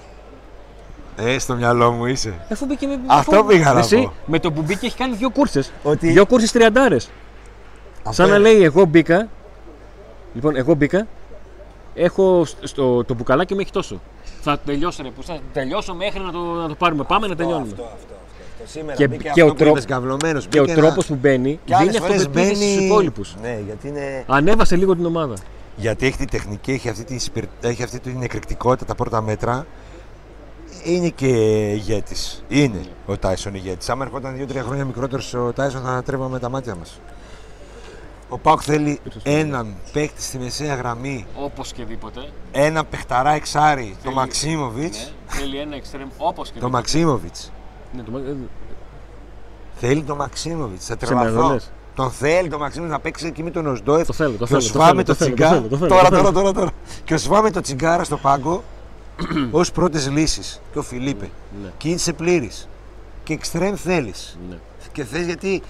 Ε, 1.16 1.38
στο 1.38 1.54
μυαλό 1.54 1.90
μου 1.92 2.06
είσαι. 2.06 2.34
Αφού 2.52 2.66
μπήκε 2.66 2.86
με. 2.86 2.98
Αυτό 3.06 3.36
αφού- 3.36 3.46
πήγα 3.48 3.72
να 3.72 3.78
Εσύ, 3.78 3.96
πω. 4.02 4.12
με 4.26 4.38
το 4.38 4.52
που 4.52 4.62
μπήκε 4.62 4.86
έχει 4.86 4.96
κάνει 4.96 5.16
δύο 5.16 5.30
κούρσες. 5.30 5.72
Ότι- 5.82 6.10
Δύο 6.10 6.26
κούρσες 6.26 6.52
τριαντάρες. 6.52 7.10
Σαν 8.10 8.28
να 8.28 8.38
λέει 8.38 8.62
εγώ 8.62 8.84
μπήκα. 8.84 9.28
Λοιπόν, 10.34 10.56
εγώ 10.56 10.74
μπήκα. 10.74 11.06
Έχω 11.94 12.44
στο, 12.44 12.66
στο- 12.66 13.04
το 13.04 13.14
μπουκαλάκι 13.14 13.54
μου 13.54 13.60
έχει 13.60 13.70
τόσο. 13.72 14.00
Θα 14.46 14.58
τελειώσω 14.58 15.02
ρε, 15.02 15.08
που 15.08 15.22
θα 15.22 15.38
τελειώσω 15.52 15.94
μέχρι 15.94 16.20
να 16.20 16.32
το, 16.32 16.38
να 16.38 16.68
το 16.68 16.74
πάρουμε. 16.74 17.04
Πάμε 17.04 17.26
να 17.26 17.34
τελειώνουμε. 17.36 17.70
Αυτό, 17.70 17.82
αυτό, 17.82 17.94
αυτό, 17.94 18.14
αυτό. 18.54 18.70
Σήμερα 18.72 18.96
Και- 18.96 19.08
μπήκε 19.08 19.22
και 19.22 19.28
αυτό 19.28 19.44
ο 19.44 19.48
που 19.48 19.54
τρόπο- 19.54 19.76
είπες, 19.76 19.86
γκαυλωμένος. 19.86 20.46
Και 20.46 20.58
ο 20.60 20.62
Μπήκε 20.64 20.74
τρόπος 20.74 20.96
ένα- 20.96 21.04
που 21.06 21.14
μπαίνει 21.22 21.58
Και 21.64 21.74
άλλες 21.74 21.92
δίνει 21.92 22.04
φορές 22.06 22.16
αυτοπεποίθηση 22.20 22.60
μπαίνει... 22.60 22.72
στους 22.74 22.84
υπόλοιπους. 22.86 23.34
Ναι, 23.42 23.58
γιατί 23.66 23.88
είναι... 23.88 24.24
Ανέβασε 24.26 24.76
λίγο 24.76 24.94
την 24.96 25.06
ομάδα. 25.06 25.34
Γιατί 25.76 26.06
έχει 26.06 26.16
τη 26.16 26.24
τεχνική, 26.24 26.72
έχει 26.72 26.88
αυτή, 26.88 27.04
την, 27.04 27.20
σπιρ- 27.20 27.48
έχει 27.60 27.82
αυτή 27.82 27.98
την 28.00 28.22
εκρηκτικότητα 28.22 28.84
τα 28.84 28.94
πρώτα 28.94 29.22
μέτρα. 29.22 29.66
Είναι 30.84 31.08
και 31.08 31.26
ηγέτης. 31.72 32.44
Είναι 32.48 32.80
ο 33.06 33.16
Τάισον 33.16 33.54
ηγέτης. 33.54 33.88
Άμα 33.88 34.04
ερχόταν 34.04 34.36
2-3 34.52 34.56
χρόνια 34.64 34.84
μικρότερος 34.84 35.34
ο 35.34 35.52
Τάισον 35.52 35.82
θα 35.82 36.02
τρέβαμε 36.02 36.38
τα 36.38 36.48
μάτια 36.48 36.74
μας. 36.74 37.00
Ο 38.28 38.38
Πάουκ 38.38 38.60
θέλει 38.64 39.00
έναν 39.22 39.74
παίκτη 39.92 40.22
στη 40.22 40.38
μεσαία 40.38 40.74
γραμμή, 40.74 41.26
Όπως 41.40 41.72
και 41.72 41.84
δίποτε. 41.84 42.20
έναν 42.52 42.86
παιχταρά 42.90 43.30
εξάρι, 43.30 43.84
τον 43.90 43.96
Θέλει- 44.02 44.14
Μαξίμοβιτς. 44.14 44.98
Ναι, 44.98 45.38
θέλει 45.38 45.58
ένα 45.58 45.76
εξτρέμ 45.76 46.08
όπως 46.18 46.46
και 46.46 46.52
Το 46.52 46.66
δίποτε. 46.66 46.72
Μαξίμοβιτς. 46.72 47.52
Ναι, 47.96 48.02
το 48.02 48.10
Μα- 48.10 48.18
ε, 48.18 48.36
Θέλει 49.76 50.02
τον 50.02 50.16
Μαξίμοβιτς. 50.16 50.86
Θα 50.86 50.96
Σε 51.06 51.14
μένα 51.14 51.26
τρελαθώ. 51.30 51.52
λες. 51.52 51.70
Τον 51.94 52.10
θέλει 52.10 52.48
τον 52.48 52.60
Μαξίμοβιτς 52.60 52.96
να 52.96 53.02
παίξει 53.02 53.26
εκεί 53.26 53.42
με 53.42 53.50
τον 53.50 53.66
Οσντόεφ. 53.66 54.06
Το 54.06 54.12
θέλω, 54.12 54.30
το 54.30 54.36
Και 54.36 54.42
ο 54.42 54.46
θέλω, 54.46 54.60
το 54.60 54.66
Σβά 54.66 54.84
θέλω, 54.84 54.96
με 54.96 55.02
το 55.02 55.12
το 55.12 55.18
θέλω, 55.18 55.30
το 55.30 55.36
τσιγκάρα. 55.36 55.56
θέλω, 55.56 55.68
το 55.68 55.76
θέλω, 55.76 55.88
Τώρα, 55.88 56.08
το 56.08 56.14
θέλω. 56.16 56.22
τώρα, 56.32 56.34
τώρα, 56.42 56.52
τώρα. 56.52 56.70
Και 57.04 57.14
ο 57.14 57.18
Σβά 57.18 57.42
με 57.42 57.50
το 57.50 57.60
τσιγκάρα 57.60 58.04
στο 58.04 58.16
πάγκο 58.16 58.62
ως 59.50 59.72
πρώτες 59.72 60.10
λύσεις. 60.10 60.60
Και 60.72 60.78
ο 60.78 60.82
Φιλίπε. 60.82 61.30
Ναι. 61.62 61.68
Και 61.78 61.88
είσαι 61.88 62.12
πλήρης. 62.12 62.68
Και 63.24 63.32
εξτρέμ 63.32 63.74
θέλεις. 63.76 64.38
Ναι. 64.50 64.56
Και 64.92 65.04
θες 65.04 65.24
γιατί. 65.24 65.62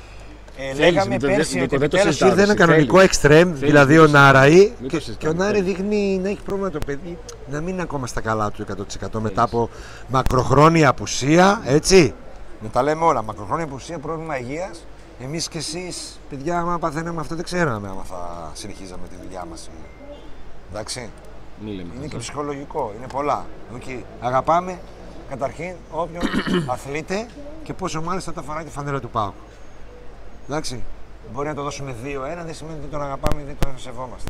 Ε, 0.56 0.62
Θέλεις, 0.62 0.78
λέγαμε 0.78 1.08
μην 1.10 1.20
το- 1.20 1.26
πέρσι 1.26 1.54
μην 1.54 1.62
ότι 1.62 1.72
το- 1.72 1.78
δεν 1.78 1.90
το 1.90 1.96
επιτέλους 1.96 2.16
συζητάμε, 2.16 2.30
ήρθε 2.30 2.42
ένα 2.42 2.54
θέλεις. 2.54 2.66
κανονικό 2.70 3.00
εξτρέμ, 3.00 3.44
Θέλεις, 3.48 3.60
δηλαδή 3.60 3.92
μην 3.92 4.00
ο 4.02 4.02
το 4.02 4.08
συζητάμε. 4.08 4.32
Νάραη. 4.32 4.54
Μην 4.56 4.66
το 4.70 4.72
Και, 4.80 4.86
και 4.88 4.96
ο 4.96 5.00
συζητάμε, 5.00 5.34
Νάραη 5.34 5.60
θέλεις. 5.60 5.76
δείχνει 5.76 6.18
να 6.22 6.28
έχει 6.28 6.40
πρόβλημα 6.44 6.70
το 6.70 6.78
παιδί, 6.86 7.18
να 7.50 7.60
μην 7.60 7.72
είναι 7.72 7.82
ακόμα 7.82 8.06
στα 8.06 8.20
καλά 8.20 8.50
του 8.50 8.62
100% 8.62 9.20
μετά 9.20 9.42
από 9.42 9.68
μακροχρόνια 10.08 10.88
απουσία, 10.88 11.62
έτσι. 11.64 12.14
Να 12.62 12.68
τα 12.68 12.82
λέμε 12.82 13.04
όλα. 13.04 13.22
Μακροχρόνια 13.22 13.64
απουσία, 13.64 13.98
πρόβλημα 13.98 14.38
υγείας. 14.38 14.84
Εμείς 15.24 15.48
και 15.48 15.58
εσείς, 15.58 16.20
παιδιά, 16.30 16.58
άμα 16.58 16.78
παθαίναμε 16.78 17.20
αυτό, 17.20 17.34
δεν 17.34 17.44
ξέραμε 17.44 17.88
άμα 17.88 18.02
θα 18.08 18.50
συνεχίζαμε 18.54 19.02
τη 19.08 19.14
δουλειά 19.22 19.46
μας. 19.50 19.70
Εντάξει. 20.72 21.10
Μη 21.64 21.70
λέμε 21.70 21.80
Είναι 21.96 22.02
και 22.02 22.08
χαζά. 22.08 22.18
ψυχολογικό, 22.18 22.92
είναι 22.98 23.06
πολλά. 23.12 23.44
Okay. 23.78 24.02
Αγαπάμε 24.20 24.78
καταρχήν 25.30 25.74
όποιον 25.90 26.22
αθλείται 26.72 27.26
και 27.62 27.72
πόσο 27.72 28.02
μάλιστα 28.02 28.32
τα 28.32 28.42
φοράει 28.42 28.64
τη 28.64 28.70
φανέλα 28.70 29.00
του 29.00 29.08
Πάου. 29.10 29.32
Εντάξει. 30.48 30.82
Μπορεί 31.32 31.48
να 31.48 31.54
το 31.54 31.62
δώσουμε 31.62 31.94
2-1, 32.04 32.44
δεν 32.44 32.54
σημαίνει 32.54 32.78
ότι 32.78 32.88
τον 32.90 33.02
αγαπάμε 33.02 33.40
ή 33.40 33.44
δεν 33.44 33.56
τον 33.58 33.78
σεβόμαστε. 33.78 34.28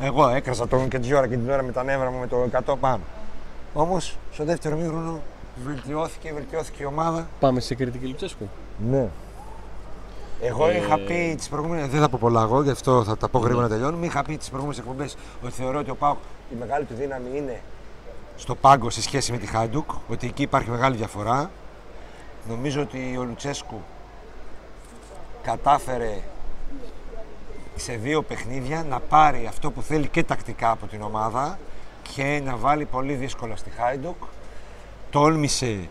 Εγώ 0.00 0.28
έκρασα 0.28 0.68
τον 0.68 0.88
και 0.88 0.98
την 0.98 1.14
ώρα 1.14 1.26
και 1.28 1.36
την 1.36 1.50
ώρα 1.50 1.62
με 1.62 1.72
τα 1.72 1.82
νεύρα 1.82 2.10
μου 2.10 2.18
με 2.18 2.26
το 2.26 2.48
100 2.66 2.74
πάνω. 2.80 3.00
Όμως 3.74 4.16
στο 4.32 4.44
δεύτερο 4.44 4.76
μήχρονο 4.76 5.20
βελτιώθηκε, 5.64 6.32
βελτιώθηκε 6.32 6.82
η 6.82 6.86
ομάδα. 6.86 7.26
Πάμε 7.40 7.60
σε 7.60 7.74
κριτική 7.74 8.06
Λουτσέσκου. 8.06 8.48
Ναι. 8.90 9.08
Εγώ 10.40 10.68
Ε, 10.68 10.76
είχα 10.76 10.98
πει 10.98 11.34
τις 11.36 11.48
προηγούμενες. 11.48 11.88
Δεν 11.88 12.00
θα 12.00 12.08
πω 12.08 12.18
πολλά 12.20 12.42
εγώ, 12.42 12.62
γι' 12.62 12.70
αυτό 12.70 13.04
θα 13.04 13.16
τα 13.16 13.28
πω 13.28 13.38
γρήγορα 13.38 13.66
να 13.68 13.72
τελειώνουμε. 13.74 14.06
Είχα 14.06 14.22
πει 14.22 14.36
τις 14.36 14.48
προηγούμενες 14.48 14.80
εκπομπές 14.80 15.16
ότι 15.42 15.52
θεωρώ 15.52 15.78
ότι 15.78 15.90
ο 15.90 15.94
Πάουκ 15.94 16.16
η 16.52 16.56
μεγάλη 16.58 16.84
του 16.84 16.94
δύναμη 16.94 17.28
είναι 17.36 17.60
στο 18.36 18.54
πάγκο 18.54 18.90
σε 18.90 19.02
σχέση 19.02 19.32
με 19.32 19.38
τη 19.38 19.46
Χάιντουκ, 19.46 19.90
ότι 20.08 20.26
εκεί 20.26 20.42
υπάρχει 20.42 20.70
μεγάλη 20.70 20.96
διαφορά. 20.96 21.50
Νομίζω 22.48 22.80
ότι 22.80 23.16
ο 23.18 23.24
Λουτσέσκου 23.24 23.80
κατάφερε 25.48 26.22
σε 27.76 27.92
δύο 27.92 28.22
παιχνίδια 28.22 28.84
να 28.88 29.00
πάρει 29.00 29.46
αυτό 29.48 29.70
που 29.70 29.82
θέλει 29.82 30.08
και 30.08 30.22
τακτικά 30.22 30.70
από 30.70 30.86
την 30.86 31.02
ομάδα 31.02 31.58
και 32.14 32.42
να 32.44 32.56
βάλει 32.56 32.84
πολύ 32.84 33.14
δύσκολα 33.14 33.56
στη 33.56 33.70
Χάιντουκ. 33.70 34.16
Τόλμησε 35.10 35.88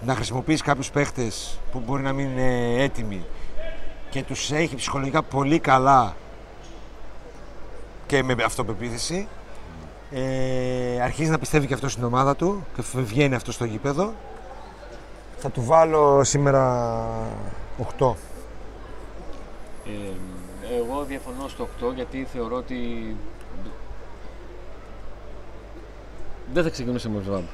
να 0.00 0.14
χρησιμοποιήσει 0.14 0.62
κάποιους 0.62 0.90
παίχτες 0.90 1.58
που 1.72 1.82
μπορεί 1.86 2.02
να 2.02 2.12
μην 2.12 2.26
είναι 2.30 2.82
έτοιμοι 2.82 3.24
και 4.10 4.22
τους 4.22 4.50
έχει 4.50 4.76
ψυχολογικά 4.76 5.22
πολύ 5.22 5.58
καλά 5.58 6.16
και 8.06 8.22
με 8.22 8.36
αυτοπεποίθηση. 8.44 9.28
Ε, 10.10 11.00
αρχίζει 11.02 11.30
να 11.30 11.38
πιστεύει 11.38 11.66
και 11.66 11.74
αυτό 11.74 11.88
στην 11.88 12.04
ομάδα 12.04 12.36
του 12.36 12.64
και 12.76 12.82
βγαίνει 12.94 13.34
αυτό 13.34 13.52
στο 13.52 13.64
γήπεδο. 13.64 14.12
Θα 15.36 15.50
του 15.50 15.64
βάλω 15.64 16.24
σήμερα 16.24 16.98
8. 17.98 18.12
Ε, 19.86 20.76
εγώ 20.78 21.04
διαφωνώ 21.04 21.48
στο 21.48 21.68
8 21.80 21.94
γιατί 21.94 22.26
θεωρώ 22.32 22.56
ότι 22.56 23.16
δεν 26.52 26.62
θα 26.62 26.70
ξεκινούσε 26.70 27.08
με 27.08 27.22
Σβάμπ. 27.24 27.44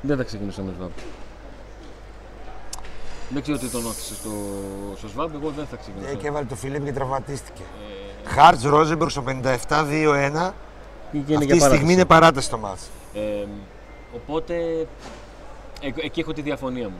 Δεν 0.00 0.16
θα 0.16 0.22
ξεκινούσε 0.22 0.62
με 0.62 0.72
Σβάμπ. 0.76 0.90
Δεν 3.28 3.42
ξέρω 3.42 3.58
τι 3.58 3.68
τον 3.68 3.86
όθησε 3.86 4.14
στο, 4.14 4.30
στο 4.96 5.08
Σβάμπ, 5.08 5.34
εγώ 5.34 5.50
δεν 5.50 5.66
θα 5.66 5.76
ξεκινούσα. 5.76 6.10
Ε, 6.10 6.14
και 6.14 6.26
έβαλε 6.26 6.46
το 6.46 6.54
Φιλίπ 6.54 6.84
και 6.84 6.92
τραυματίστηκε. 6.92 7.62
Χάρτς 8.24 8.62
Ρόζεμπεργκ 8.62 9.10
στο 9.10 9.24
57-2-1. 9.26 9.32
Πήγαινε 11.12 11.36
Αυτή 11.36 11.44
για 11.44 11.54
τη 11.54 11.60
στιγμή 11.60 11.60
παράταση. 11.60 11.92
είναι 11.92 12.04
παράταση 12.04 12.50
το 12.50 12.58
μάτς. 12.58 12.88
Ε, 13.14 13.44
οπότε 14.14 14.54
ε, 15.80 15.90
εκεί 16.02 16.20
έχω 16.20 16.32
τη 16.32 16.42
διαφωνία 16.42 16.88
μου. 16.88 16.96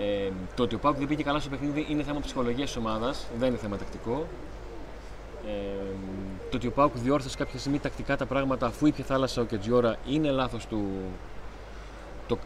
Ε, 0.00 0.30
το 0.54 0.62
ότι 0.62 0.74
ο 0.74 0.78
Πάουκ 0.78 0.96
δεν 0.96 1.06
πήγε 1.06 1.22
καλά 1.22 1.38
στο 1.38 1.48
παιχνίδι 1.48 1.86
είναι 1.88 2.02
θέμα 2.02 2.20
ψυχολογίας 2.20 2.72
τη 2.72 2.78
ομάδας, 2.78 3.26
δεν 3.38 3.48
είναι 3.48 3.56
θέμα 3.56 3.76
τακτικό. 3.76 4.26
Ε, 5.46 5.50
το 6.50 6.56
ότι 6.56 6.66
ο 6.66 6.70
Πάουκ 6.70 6.96
διόρθωσε 6.96 7.36
κάποια 7.36 7.58
στιγμή 7.58 7.78
τακτικά 7.78 8.16
τα 8.16 8.26
πράγματα 8.26 8.66
αφού 8.66 8.86
ήπια 8.86 9.04
θάλασσα 9.04 9.42
ο 9.42 9.44
Κετζιόρα 9.44 9.96
είναι 10.08 10.30
λάθος 10.30 10.66
του. 10.66 10.84
Το 12.26 12.38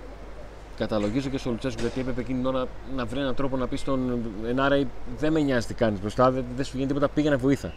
καταλογίζω 0.77 1.29
και 1.29 1.39
στο 1.39 1.51
Λουτσέσκου 1.51 1.81
γιατί 1.81 2.01
έπρεπε 2.01 2.21
εκείνη 2.21 2.39
την 2.39 2.47
ώρα 2.47 2.67
να 2.97 3.05
βρει 3.05 3.21
έναν 3.21 3.35
τρόπο 3.35 3.57
να 3.57 3.67
πει 3.67 3.77
στον 3.77 4.21
Ενάρα 4.47 4.87
δεν 5.19 5.33
με 5.33 5.41
νοιάζει 5.41 5.67
τι 5.67 5.75
κάνεις 5.75 6.01
μπροστά, 6.01 6.31
δεν, 6.31 6.45
δεν 6.57 6.65
σου 6.65 6.73
βγαίνει 6.73 6.89
τίποτα, 6.89 7.09
πήγαινε 7.09 7.37
βοήθα. 7.37 7.73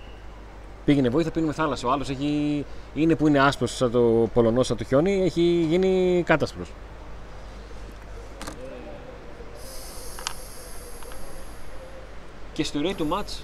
Πήγαινε 0.86 1.10
βοήθα, 1.10 1.32
πίνουμε 1.32 1.54
θάλασσα. 1.54 1.88
Ο 1.88 1.92
άλλος 1.92 2.10
έχει... 2.10 2.66
είναι 2.94 3.16
που 3.16 3.28
είναι 3.28 3.40
άσπρος 3.40 3.76
σαν 3.76 3.92
το 3.92 4.30
Πολωνό, 4.34 4.64
σαν 4.64 4.78
το 4.78 4.84
χιόνι, 4.84 5.22
έχει 5.24 5.42
γίνει 5.42 6.24
κάτασπρος. 6.26 6.72
Και 12.58 12.64
στη 12.64 12.78
ροή 12.78 12.94
του 12.94 13.06
μάτς, 13.06 13.44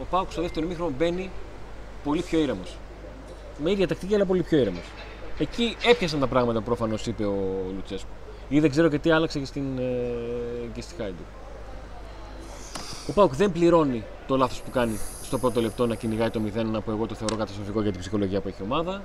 ο 0.00 0.04
Πάουκ 0.10 0.32
στο 0.32 0.42
δεύτερο 0.42 0.66
μήχρονο 0.66 0.92
μπαίνει 0.98 1.30
πολύ 2.04 2.22
πιο 2.22 2.38
ήρεμος. 2.38 2.76
Με 3.62 3.70
ίδια 3.70 3.88
τακτική, 3.88 4.14
αλλά 4.14 4.24
πολύ 4.24 4.42
πιο 4.42 4.58
ήρεμος. 4.58 4.82
Εκεί 5.38 5.76
έπιασαν 5.90 6.20
τα 6.20 6.26
πράγματα 6.26 6.58
που 6.58 6.64
προφανώς 6.64 7.06
είπε 7.06 7.24
ο 7.24 7.36
Λουτσέσκου. 7.74 8.08
Ή 8.48 8.60
δεν 8.60 8.70
ξέρω 8.70 8.88
και 8.88 8.98
τι 8.98 9.10
άλλαξε 9.10 9.38
και, 9.38 9.44
στην, 9.44 9.78
ε, 9.78 9.82
και 10.74 10.80
στη 10.80 10.94
Χάιντου. 10.94 11.22
Ο 13.08 13.12
Πάουκ 13.12 13.34
δεν 13.34 13.52
πληρώνει 13.52 14.04
το 14.26 14.36
λάθος 14.36 14.60
που 14.60 14.70
κάνει 14.70 14.98
στο 15.22 15.38
πρώτο 15.38 15.60
λεπτό 15.60 15.86
να 15.86 15.94
κυνηγάει 15.94 16.30
το 16.30 16.40
0, 16.40 16.80
που 16.84 16.90
εγώ 16.90 17.06
το 17.06 17.14
θεωρώ 17.14 17.36
καταστροφικό 17.36 17.82
για 17.82 17.90
την 17.90 18.00
ψυχολογία 18.00 18.40
που 18.40 18.48
έχει 18.48 18.62
η 18.62 18.64
ομάδα. 18.64 19.02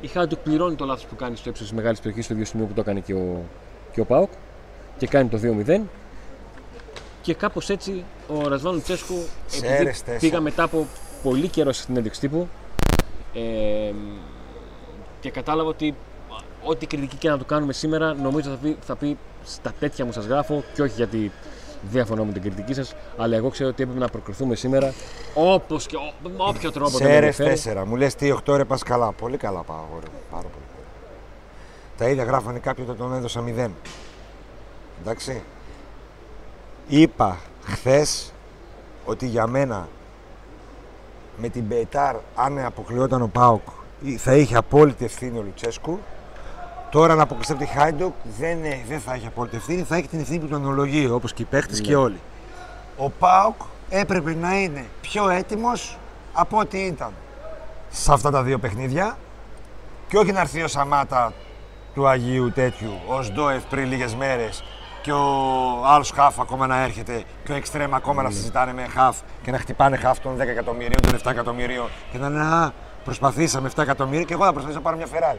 Η 0.00 0.06
Χάιντουκ 0.06 0.38
πληρώνει 0.38 0.74
το 0.74 0.84
λάθος 0.84 1.06
που 1.06 1.16
κάνει 1.16 1.36
στο 1.36 1.48
ύψος 1.48 1.66
της 1.66 1.76
μεγάλης 1.76 1.98
περιοχής, 1.98 2.24
στο 2.24 2.34
ίδιο 2.34 2.46
σημείο 2.46 2.66
που 2.66 2.72
το 2.72 2.80
έκανε 2.80 3.00
και 3.00 3.14
ο, 3.14 3.42
και 3.92 4.00
ο 4.00 4.04
Πάουκ 4.04 4.30
και 4.98 5.06
κάνει 5.06 5.28
το 5.28 5.40
2-0. 5.66 5.80
Και 7.22 7.34
κάπως 7.34 7.68
έτσι 7.70 8.04
ο 8.28 8.48
Ρασβάν 8.48 8.74
Λουτσέσκου, 8.74 9.14
επειδή 9.14 9.66
Ξέρεις, 9.66 9.98
τέσσερα. 10.02 10.18
πήγα 10.18 10.40
μετά 10.40 10.62
από 10.62 10.86
πολύ 11.22 11.48
καιρό 11.48 11.72
στην 11.72 11.86
συνέντευξη 11.86 12.20
τύπου 12.20 12.48
ε, 13.34 13.92
και 15.20 15.30
κατάλαβα 15.30 15.68
ότι 15.68 15.94
ό,τι 16.64 16.86
κριτική 16.86 17.16
και 17.16 17.28
να 17.28 17.38
του 17.38 17.44
κάνουμε 17.44 17.72
σήμερα, 17.72 18.14
νομίζω 18.14 18.50
θα 18.50 18.56
πει, 18.56 18.76
θα 18.80 18.96
πει 18.96 19.16
στα 19.44 19.72
τέτοια 19.80 20.04
μου 20.04 20.12
σας 20.12 20.24
γράφω 20.24 20.64
και 20.74 20.82
όχι 20.82 20.92
γιατί 20.96 21.32
διαφωνώ 21.90 22.24
με 22.24 22.32
την 22.32 22.42
κριτική 22.42 22.74
σας, 22.74 22.94
αλλά 23.16 23.36
εγώ 23.36 23.48
ξέρω 23.48 23.68
ότι 23.68 23.82
έπρεπε 23.82 24.00
να 24.00 24.08
προκριθούμε 24.08 24.54
σήμερα 24.54 24.92
όπως 25.34 25.86
και 25.86 25.96
ο- 25.96 26.12
με 26.22 26.30
όποιο 26.36 26.72
τρόπο 26.72 26.98
δεν 26.98 27.06
με 27.06 27.12
Σέρες 27.12 27.38
ενδιαφέρει. 27.38 27.76
4. 27.82 27.84
Μου 27.86 27.96
λες 27.96 28.14
τι 28.14 28.30
8 28.30 28.56
ρε 28.56 28.64
πας 28.64 28.82
καλά. 28.82 29.12
Πολύ 29.12 29.36
καλά 29.36 29.60
πάω 29.62 29.76
αγόρι 29.76 30.06
μου. 30.12 30.18
Πάρα 30.30 30.42
πολύ 30.42 30.64
καλά. 30.74 30.86
Τα 31.96 32.08
ίδια 32.08 32.24
γράφανε 32.24 32.58
κάποιοι 32.58 32.84
όταν 32.86 32.96
τον 32.96 33.14
έδωσα 33.14 33.40
0. 33.40 33.70
Εντάξει. 35.00 35.42
Είπα 36.92 37.38
χθες 37.64 38.32
ότι 39.04 39.26
για 39.26 39.46
μένα 39.46 39.88
με 41.36 41.48
την 41.48 41.62
Μπεϊτάρ 41.62 42.16
αν 42.34 42.64
αποκλειόταν 42.64 43.22
ο 43.22 43.26
ΠΑΟΚ 43.26 43.62
θα 44.16 44.34
είχε 44.34 44.56
απόλυτη 44.56 45.04
ευθύνη 45.04 45.38
ο 45.38 45.42
Λουτσέσκου. 45.42 45.98
Τώρα 46.90 47.14
να 47.14 47.22
αποκλειστεί 47.22 47.52
από 47.52 47.62
τη 47.64 47.68
Χάιντουκ 47.68 48.12
δεν, 48.38 48.64
ε, 48.64 48.80
δεν 48.88 49.00
θα 49.00 49.14
έχει 49.14 49.26
απόλυτη 49.26 49.56
ευθύνη, 49.56 49.82
θα 49.82 49.96
έχει 49.96 50.08
την 50.08 50.20
ευθύνη 50.20 50.38
που 50.38 50.46
του 50.46 50.54
αναλογεί 50.54 51.06
όπως 51.10 51.32
και 51.32 51.42
οι 51.42 51.44
παίχτες 51.44 51.80
Ναι. 51.80 51.86
και 51.86 51.96
όλοι. 51.96 52.20
Ο 52.96 53.10
ΠΑΟΚ 53.10 53.54
έπρεπε 53.90 54.34
να 54.34 54.60
είναι 54.60 54.84
πιο 55.00 55.28
έτοιμος 55.28 55.98
από 56.32 56.58
ό,τι 56.58 56.78
ήταν 56.78 57.12
σε 57.90 58.12
αυτά 58.12 58.30
τα 58.30 58.42
δύο 58.42 58.58
παιχνίδια 58.58 59.16
και 60.08 60.16
όχι 60.18 60.32
να 60.32 60.40
έρθει 60.40 60.62
ο 60.62 60.68
Σαμάτα 60.68 61.32
του 61.94 62.08
Αγίου 62.08 62.52
τέτοιου 62.52 62.92
ως 63.06 63.32
Ντόεφ 63.32 63.62
πριν 63.64 63.86
λίγες 63.86 64.14
μέρες 64.14 64.64
και 65.02 65.12
ο 65.12 65.86
άλλος 65.86 66.10
χαφ 66.10 66.40
ακόμα 66.40 66.66
να 66.66 66.82
έρχεται 66.82 67.22
και 67.44 67.52
ο 67.52 67.54
εξτρέμ 67.54 67.94
ακόμα 67.94 68.22
να 68.22 68.30
συζητάνε 68.30 68.72
με 68.72 68.86
χαφ 68.94 69.16
και 69.42 69.50
να 69.50 69.58
χτυπάνε 69.58 69.96
χαφ 69.96 70.20
των 70.20 70.36
10 70.36 70.40
εκατομμυρίων, 70.40 71.00
των 71.02 71.16
7 71.24 71.30
εκατομμυρίων 71.30 71.88
και 72.12 72.18
να 72.18 72.28
λένε 72.28 72.44
Α, 72.44 72.72
προσπαθήσαμε 73.04 73.70
7 73.76 73.82
εκατομμύρια 73.82 74.24
και 74.24 74.32
εγώ 74.32 74.44
θα 74.44 74.52
προσπαθήσω 74.52 74.78
να 74.78 74.84
πάρω 74.84 74.96
μια 74.96 75.06
Ferrari. 75.06 75.38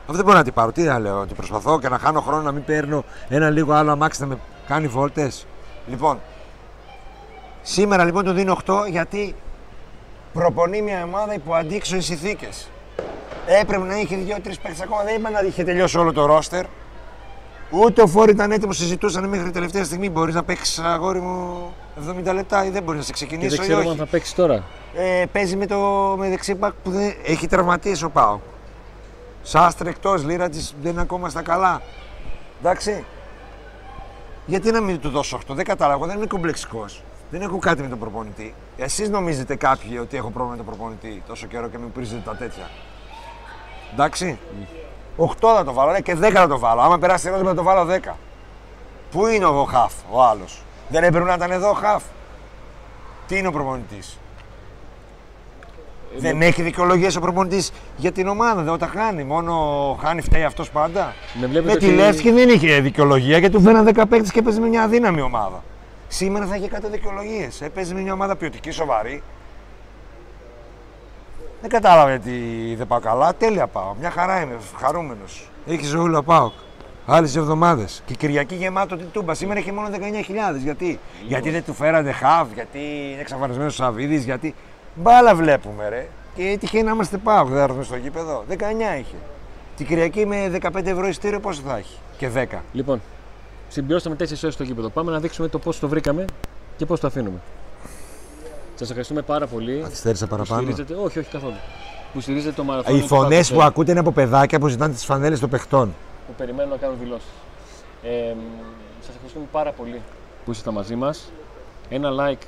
Αυτό 0.00 0.12
δεν 0.12 0.24
μπορώ 0.24 0.36
να 0.36 0.44
την 0.44 0.52
πάρω. 0.52 0.72
Τι 0.72 0.82
να 0.82 0.98
λέω, 0.98 1.20
ότι 1.20 1.34
προσπαθώ 1.34 1.78
και 1.80 1.88
να 1.88 1.98
χάνω 1.98 2.20
χρόνο 2.20 2.42
να 2.42 2.52
μην 2.52 2.64
παίρνω 2.64 3.04
ένα 3.28 3.50
λίγο 3.50 3.72
άλλο 3.72 3.90
αμάξι 3.90 4.20
να 4.20 4.26
με 4.26 4.38
κάνει 4.66 4.86
βόλτες. 4.86 5.46
Λοιπόν, 5.88 6.20
σήμερα 7.62 8.04
λοιπόν 8.04 8.24
το 8.24 8.32
δίνω 8.32 8.58
8 8.66 8.74
γιατί 8.90 9.34
προπονεί 10.32 10.82
μια 10.82 11.02
ομάδα 11.04 11.34
υπό 11.34 11.54
αντίξωες 11.54 12.04
συνθήκε. 12.04 12.48
Έπρεπε 13.46 13.84
να 13.84 13.98
είχε 13.98 14.16
δύο-τρεις 14.16 14.58
παίχτες 14.58 14.80
ακόμα. 14.80 15.02
Δεν 15.02 15.14
είπα 15.14 15.30
να 15.30 15.40
είχε 15.40 15.64
τελειώσει 15.64 15.98
όλο 15.98 16.12
το 16.12 16.26
ρόστερ. 16.26 16.64
Ούτε 17.70 18.02
ο 18.02 18.06
Φόρ 18.06 18.28
ήταν 18.28 18.50
έτοιμος, 18.50 18.76
συζητούσαν 18.76 19.28
μέχρι 19.28 19.50
τελευταία 19.50 19.84
στιγμή. 19.84 20.10
Μπορείς 20.10 20.34
να 20.34 20.42
παίξεις 20.42 20.78
αγόρι 20.78 21.20
μου 21.20 21.72
70 22.28 22.32
λεπτά 22.34 22.64
ή 22.64 22.70
δεν 22.70 22.82
μπορείς 22.82 22.98
να 23.00 23.06
σε 23.06 23.12
Και 23.12 23.14
ξεκινήσει 23.14 23.56
δεν 23.56 23.58
ή 23.64 23.68
ξέρω 23.68 23.78
όχι. 23.78 23.88
αν 23.88 23.96
θα 23.96 24.06
παίξεις 24.06 24.34
τώρα. 24.34 24.64
Ε, 24.94 25.24
παίζει 25.32 25.56
με, 25.56 25.66
το, 25.66 25.78
με 26.18 26.28
δεξί 26.28 26.54
μπακ 26.54 26.72
που 26.82 26.90
δεν, 26.90 27.14
έχει 27.24 27.46
τραυματίσει 27.46 28.04
ο 28.04 28.10
Πάο. 28.10 28.38
Σάστρε 29.42 29.88
εκτός, 29.88 30.24
Λίρα 30.24 30.48
δεν 30.82 30.92
είναι 30.92 31.00
ακόμα 31.00 31.28
στα 31.28 31.42
καλά. 31.42 31.82
Εντάξει. 32.60 33.04
Γιατί 34.46 34.70
να 34.70 34.80
μην 34.80 35.00
του 35.00 35.08
δώσω 35.08 35.38
8, 35.48 35.54
δεν 35.54 35.64
κατάλαβα. 35.64 36.06
Δεν 36.06 36.16
είμαι 36.16 36.26
κομπλεξικός. 36.26 37.02
Δεν 37.30 37.42
έχω 37.42 37.58
κάτι 37.58 37.82
με 37.82 37.88
τον 37.88 37.98
προπονητή. 37.98 38.54
Εσείς 38.76 39.08
νομίζετε 39.08 39.56
κάποιοι 39.56 39.98
ότι 40.00 40.16
έχω 40.16 40.30
πρόβλημα 40.30 40.50
με 40.50 40.56
τον 40.56 40.66
προπονητή 40.66 41.22
τόσο 41.26 41.46
καιρό 41.46 41.68
και 41.68 41.78
με 41.78 41.86
πρίζετε 41.94 42.22
τα 42.24 42.36
τέτοια; 42.36 42.70
Εντάξει. 43.92 44.38
8 45.18 45.26
θα 45.40 45.64
το 45.64 45.72
βάλω, 45.72 45.90
ναι, 45.92 46.00
και 46.00 46.14
10 46.20 46.30
θα 46.32 46.46
το 46.48 46.58
βάλω. 46.58 46.80
Άμα 46.80 46.98
περάσει 46.98 47.28
η 47.28 47.32
θα 47.44 47.54
το 47.54 47.62
βάλω 47.62 47.84
10. 47.84 48.14
Πού 49.10 49.26
είναι 49.26 49.44
ο 49.44 49.64
Χαφ, 49.64 49.92
ο 50.10 50.22
άλλος; 50.22 50.62
Δεν 50.88 51.02
έπρεπε 51.04 51.26
να 51.26 51.34
ήταν 51.34 51.50
εδώ 51.50 51.70
ο 51.70 51.72
Χαφ. 51.72 52.02
Τι 53.26 53.38
είναι 53.38 53.48
ο 53.48 53.52
προπονητής; 53.52 54.18
Ε, 56.16 56.20
δεν 56.20 56.42
έχει 56.42 56.62
δικαιολογίες 56.62 57.16
ο 57.16 57.20
προπονητής 57.20 57.72
για 57.96 58.12
την 58.12 58.28
ομάδα. 58.28 58.62
Δεν 58.62 58.72
όταν 58.72 58.88
χάνει. 58.88 59.24
Μόνο 59.24 59.54
χάνει, 60.02 60.20
φταίει 60.20 60.44
αυτός 60.44 60.70
πάντα. 60.70 61.14
Με 61.34 61.40
Με 61.40 61.46
βλέπετε 61.46 61.78
τη 61.78 61.86
ότι- 61.86 61.94
Λεύσκη 61.94 62.30
δεν 62.30 62.48
είχε 62.48 62.80
δικαιολογία 62.80 63.38
γιατί 63.38 63.54
του 63.54 63.60
φέραν 63.62 63.84
10 63.84 64.06
παίκτες 64.06 64.30
και 64.32 64.42
παίζει 64.42 64.60
με 64.60 64.66
μια 64.68 64.82
αδύναμη 64.82 65.20
ομάδα. 65.20 65.62
Σήμερα 66.08 66.46
θα 66.46 66.56
είχε 66.56 66.64
100 66.66 66.88
δικαιολογίες. 66.88 67.60
Έπαιζε 67.60 67.94
με 67.94 68.00
μια 68.00 68.12
ομάδα 68.12 68.36
ποιοτική, 68.36 68.70
σοβαρή. 68.70 69.22
Δεν 71.60 71.70
κατάλαβα 71.70 72.08
γιατί 72.08 72.74
δεν 72.76 72.86
πάω 72.86 73.00
καλά. 73.00 73.34
Τέλεια 73.34 73.66
πάω. 73.66 73.94
Μια 74.00 74.10
χαρά 74.10 74.42
είμαι. 74.42 74.56
Χαρούμενος. 74.80 75.50
Έχεις 75.66 75.88
ζωούλα 75.88 76.22
πάω. 76.22 76.50
Άλλες 77.06 77.36
εβδομάδες. 77.36 78.02
Και 78.06 78.14
Κυριακή 78.14 78.54
γεμάτο 78.54 78.96
την 78.96 79.06
τούμπα. 79.12 79.34
Σήμερα 79.34 79.58
έχει 79.58 79.72
μόνο 79.72 79.88
19.000. 79.88 80.58
Γιατί, 80.62 80.98
γιατί 81.26 81.50
δεν 81.50 81.64
του 81.64 81.74
φέρατε 81.74 82.12
χαβ, 82.12 82.52
γιατί 82.54 82.78
είναι 83.12 83.20
εξαφανισμένος 83.20 83.72
ο 83.72 83.76
Σαββίδης, 83.76 84.24
γιατί. 84.24 84.54
Μπάλα 84.94 85.34
βλέπουμε, 85.34 85.88
ρε. 85.88 86.08
Και 86.34 86.56
τυχαίνει 86.60 86.84
να 86.84 86.90
είμαστε 86.90 87.16
πάω. 87.16 87.44
Δεν 87.44 87.56
θα 87.56 87.62
έρθουμε 87.62 87.82
στο 87.82 87.96
γήπεδο. 87.96 88.44
19 88.48 88.98
είχε. 88.98 89.16
Την 89.76 89.86
Κυριακή 89.86 90.26
με 90.26 90.50
15 90.62 90.86
ευρώ 90.86 91.06
ειστήριο 91.06 91.40
πόσο 91.40 91.62
θα 91.66 91.76
έχει; 91.76 91.98
Και 92.16 92.28
10. 92.28 92.62
Λοιπόν, 92.72 93.02
συμπληρώσαμε 93.68 94.16
4 94.16 94.42
ώρες 94.42 94.54
στο 94.54 94.62
γήπεδο. 94.62 94.88
Πάμε 94.88 95.10
να 95.10 95.18
δείξουμε 95.18 95.48
το 95.48 95.58
πώς 95.58 95.78
το 95.78 95.88
βρήκαμε 95.88 96.24
και 96.76 96.86
πώς 96.86 97.00
το 97.00 97.06
αφήνουμε. 97.06 97.38
Σας 98.78 98.88
ευχαριστούμε 98.88 99.22
πάρα 99.22 99.46
πολύ. 99.46 99.80
Καθυστέρησα 99.82 100.26
Που 100.26 100.44
στηρίζετε, 100.44 100.94
όχι, 100.94 101.18
όχι 101.18 101.30
καθόλου. 101.30 101.54
Που 102.12 102.20
στηρίζετε 102.20 102.52
το 102.54 102.64
μαραθώνιο. 102.64 102.98
Οι 102.98 103.00
του 103.00 103.06
φωνές 103.06 103.48
Πάκου 103.48 103.60
που 103.60 103.66
ακούτε 103.66 103.90
είναι 103.90 104.00
από 104.00 104.12
παιδάκια 104.12 104.58
που 104.58 104.68
ζητάνε 104.68 104.92
τις 104.92 105.04
φανέλες 105.04 105.40
των 105.40 105.50
παιχτών. 105.50 105.94
που 106.26 106.32
περιμένουν 106.36 106.70
να 106.70 106.76
κάνουν 106.76 106.96
δηλώσεις. 106.98 107.28
Ε, 108.02 108.34
Σας 109.00 109.08
ευχαριστούμε 109.14 109.46
πάρα 109.52 109.72
πολύ 109.72 110.00
που 110.44 110.50
ήσασταν 110.50 110.74
μαζί 110.74 110.94
μας. 110.94 111.30
Ένα 111.88 112.10
like 112.10 112.46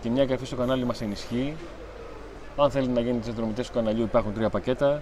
και 0.00 0.10
μια 0.10 0.22
εγγραφή 0.22 0.46
στο 0.46 0.56
κανάλι 0.56 0.84
μας 0.84 1.00
ενισχύει. 1.00 1.54
Αν 2.56 2.70
θέλετε 2.70 2.92
να 2.92 3.00
γίνετε 3.00 3.24
συνδρομητές 3.24 3.66
του 3.66 3.72
καναλιού, 3.72 4.02
υπάρχουν 4.02 4.34
τρία 4.34 4.50
πακέτα. 4.50 5.00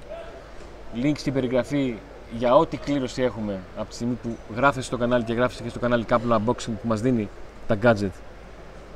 Link 1.02 1.14
στην 1.16 1.32
περιγραφή 1.32 1.96
για 2.38 2.56
ό,τι 2.56 2.76
κλήρωση 2.76 3.22
έχουμε 3.22 3.58
από 3.76 3.88
τη 3.88 3.94
στιγμή 3.94 4.18
που 4.22 4.36
γράφεσαι 4.56 4.86
στο 4.86 4.96
κανάλι 4.96 5.24
και 5.24 5.32
γράφεσαι 5.32 5.62
και 5.62 5.68
στο 5.68 5.78
κανάλι 5.78 6.04
Capula 6.08 6.36
Unboxing 6.36 6.74
που 6.82 6.88
μας 6.88 7.00
δίνει 7.00 7.28
τα 7.66 7.78
gadget, 7.82 8.10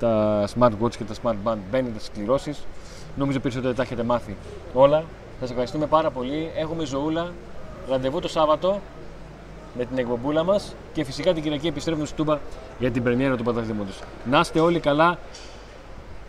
τα 0.04 0.44
smartwatch 0.58 0.96
και 0.96 1.04
τα 1.04 1.14
smart 1.22 1.36
band. 1.48 1.56
Μπαίνετε 1.70 1.98
στις 1.98 2.10
κληρώσεις. 2.14 2.66
Νομίζω 3.16 3.40
περισσότερο 3.40 3.74
τα 3.74 3.82
έχετε 3.82 4.02
μάθει 4.02 4.36
όλα. 4.74 5.04
Σας 5.40 5.50
ευχαριστούμε 5.50 5.86
πάρα 5.86 6.10
πολύ. 6.10 6.50
Έχουμε 6.56 6.84
ζωούλα. 6.84 7.32
Ραντεβού 7.88 8.20
το 8.20 8.28
Σάββατο 8.28 8.80
με 9.76 9.84
την 9.84 9.98
εκπομπούλα 9.98 10.44
μας 10.44 10.74
και 10.92 11.04
φυσικά 11.04 11.32
την 11.32 11.42
Κυριακή 11.42 11.66
επιστρέφουμε 11.66 12.06
στο 12.06 12.16
Τούμπα 12.16 12.38
για 12.78 12.90
την 12.90 13.02
πρεμιέρα 13.02 13.36
του 13.36 13.42
πρωταθλήματος. 13.42 14.00
Να 14.30 14.40
είστε 14.40 14.60
όλοι 14.60 14.80
καλά. 14.80 15.18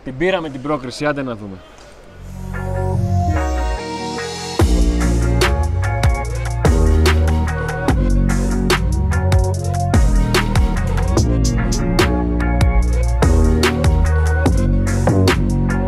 Την 0.03 0.17
πήραμε 0.17 0.49
την 0.49 0.61
πρόκριση, 0.61 1.05
άντε 1.05 1.23
να 1.23 1.35
δούμε. 1.35 1.57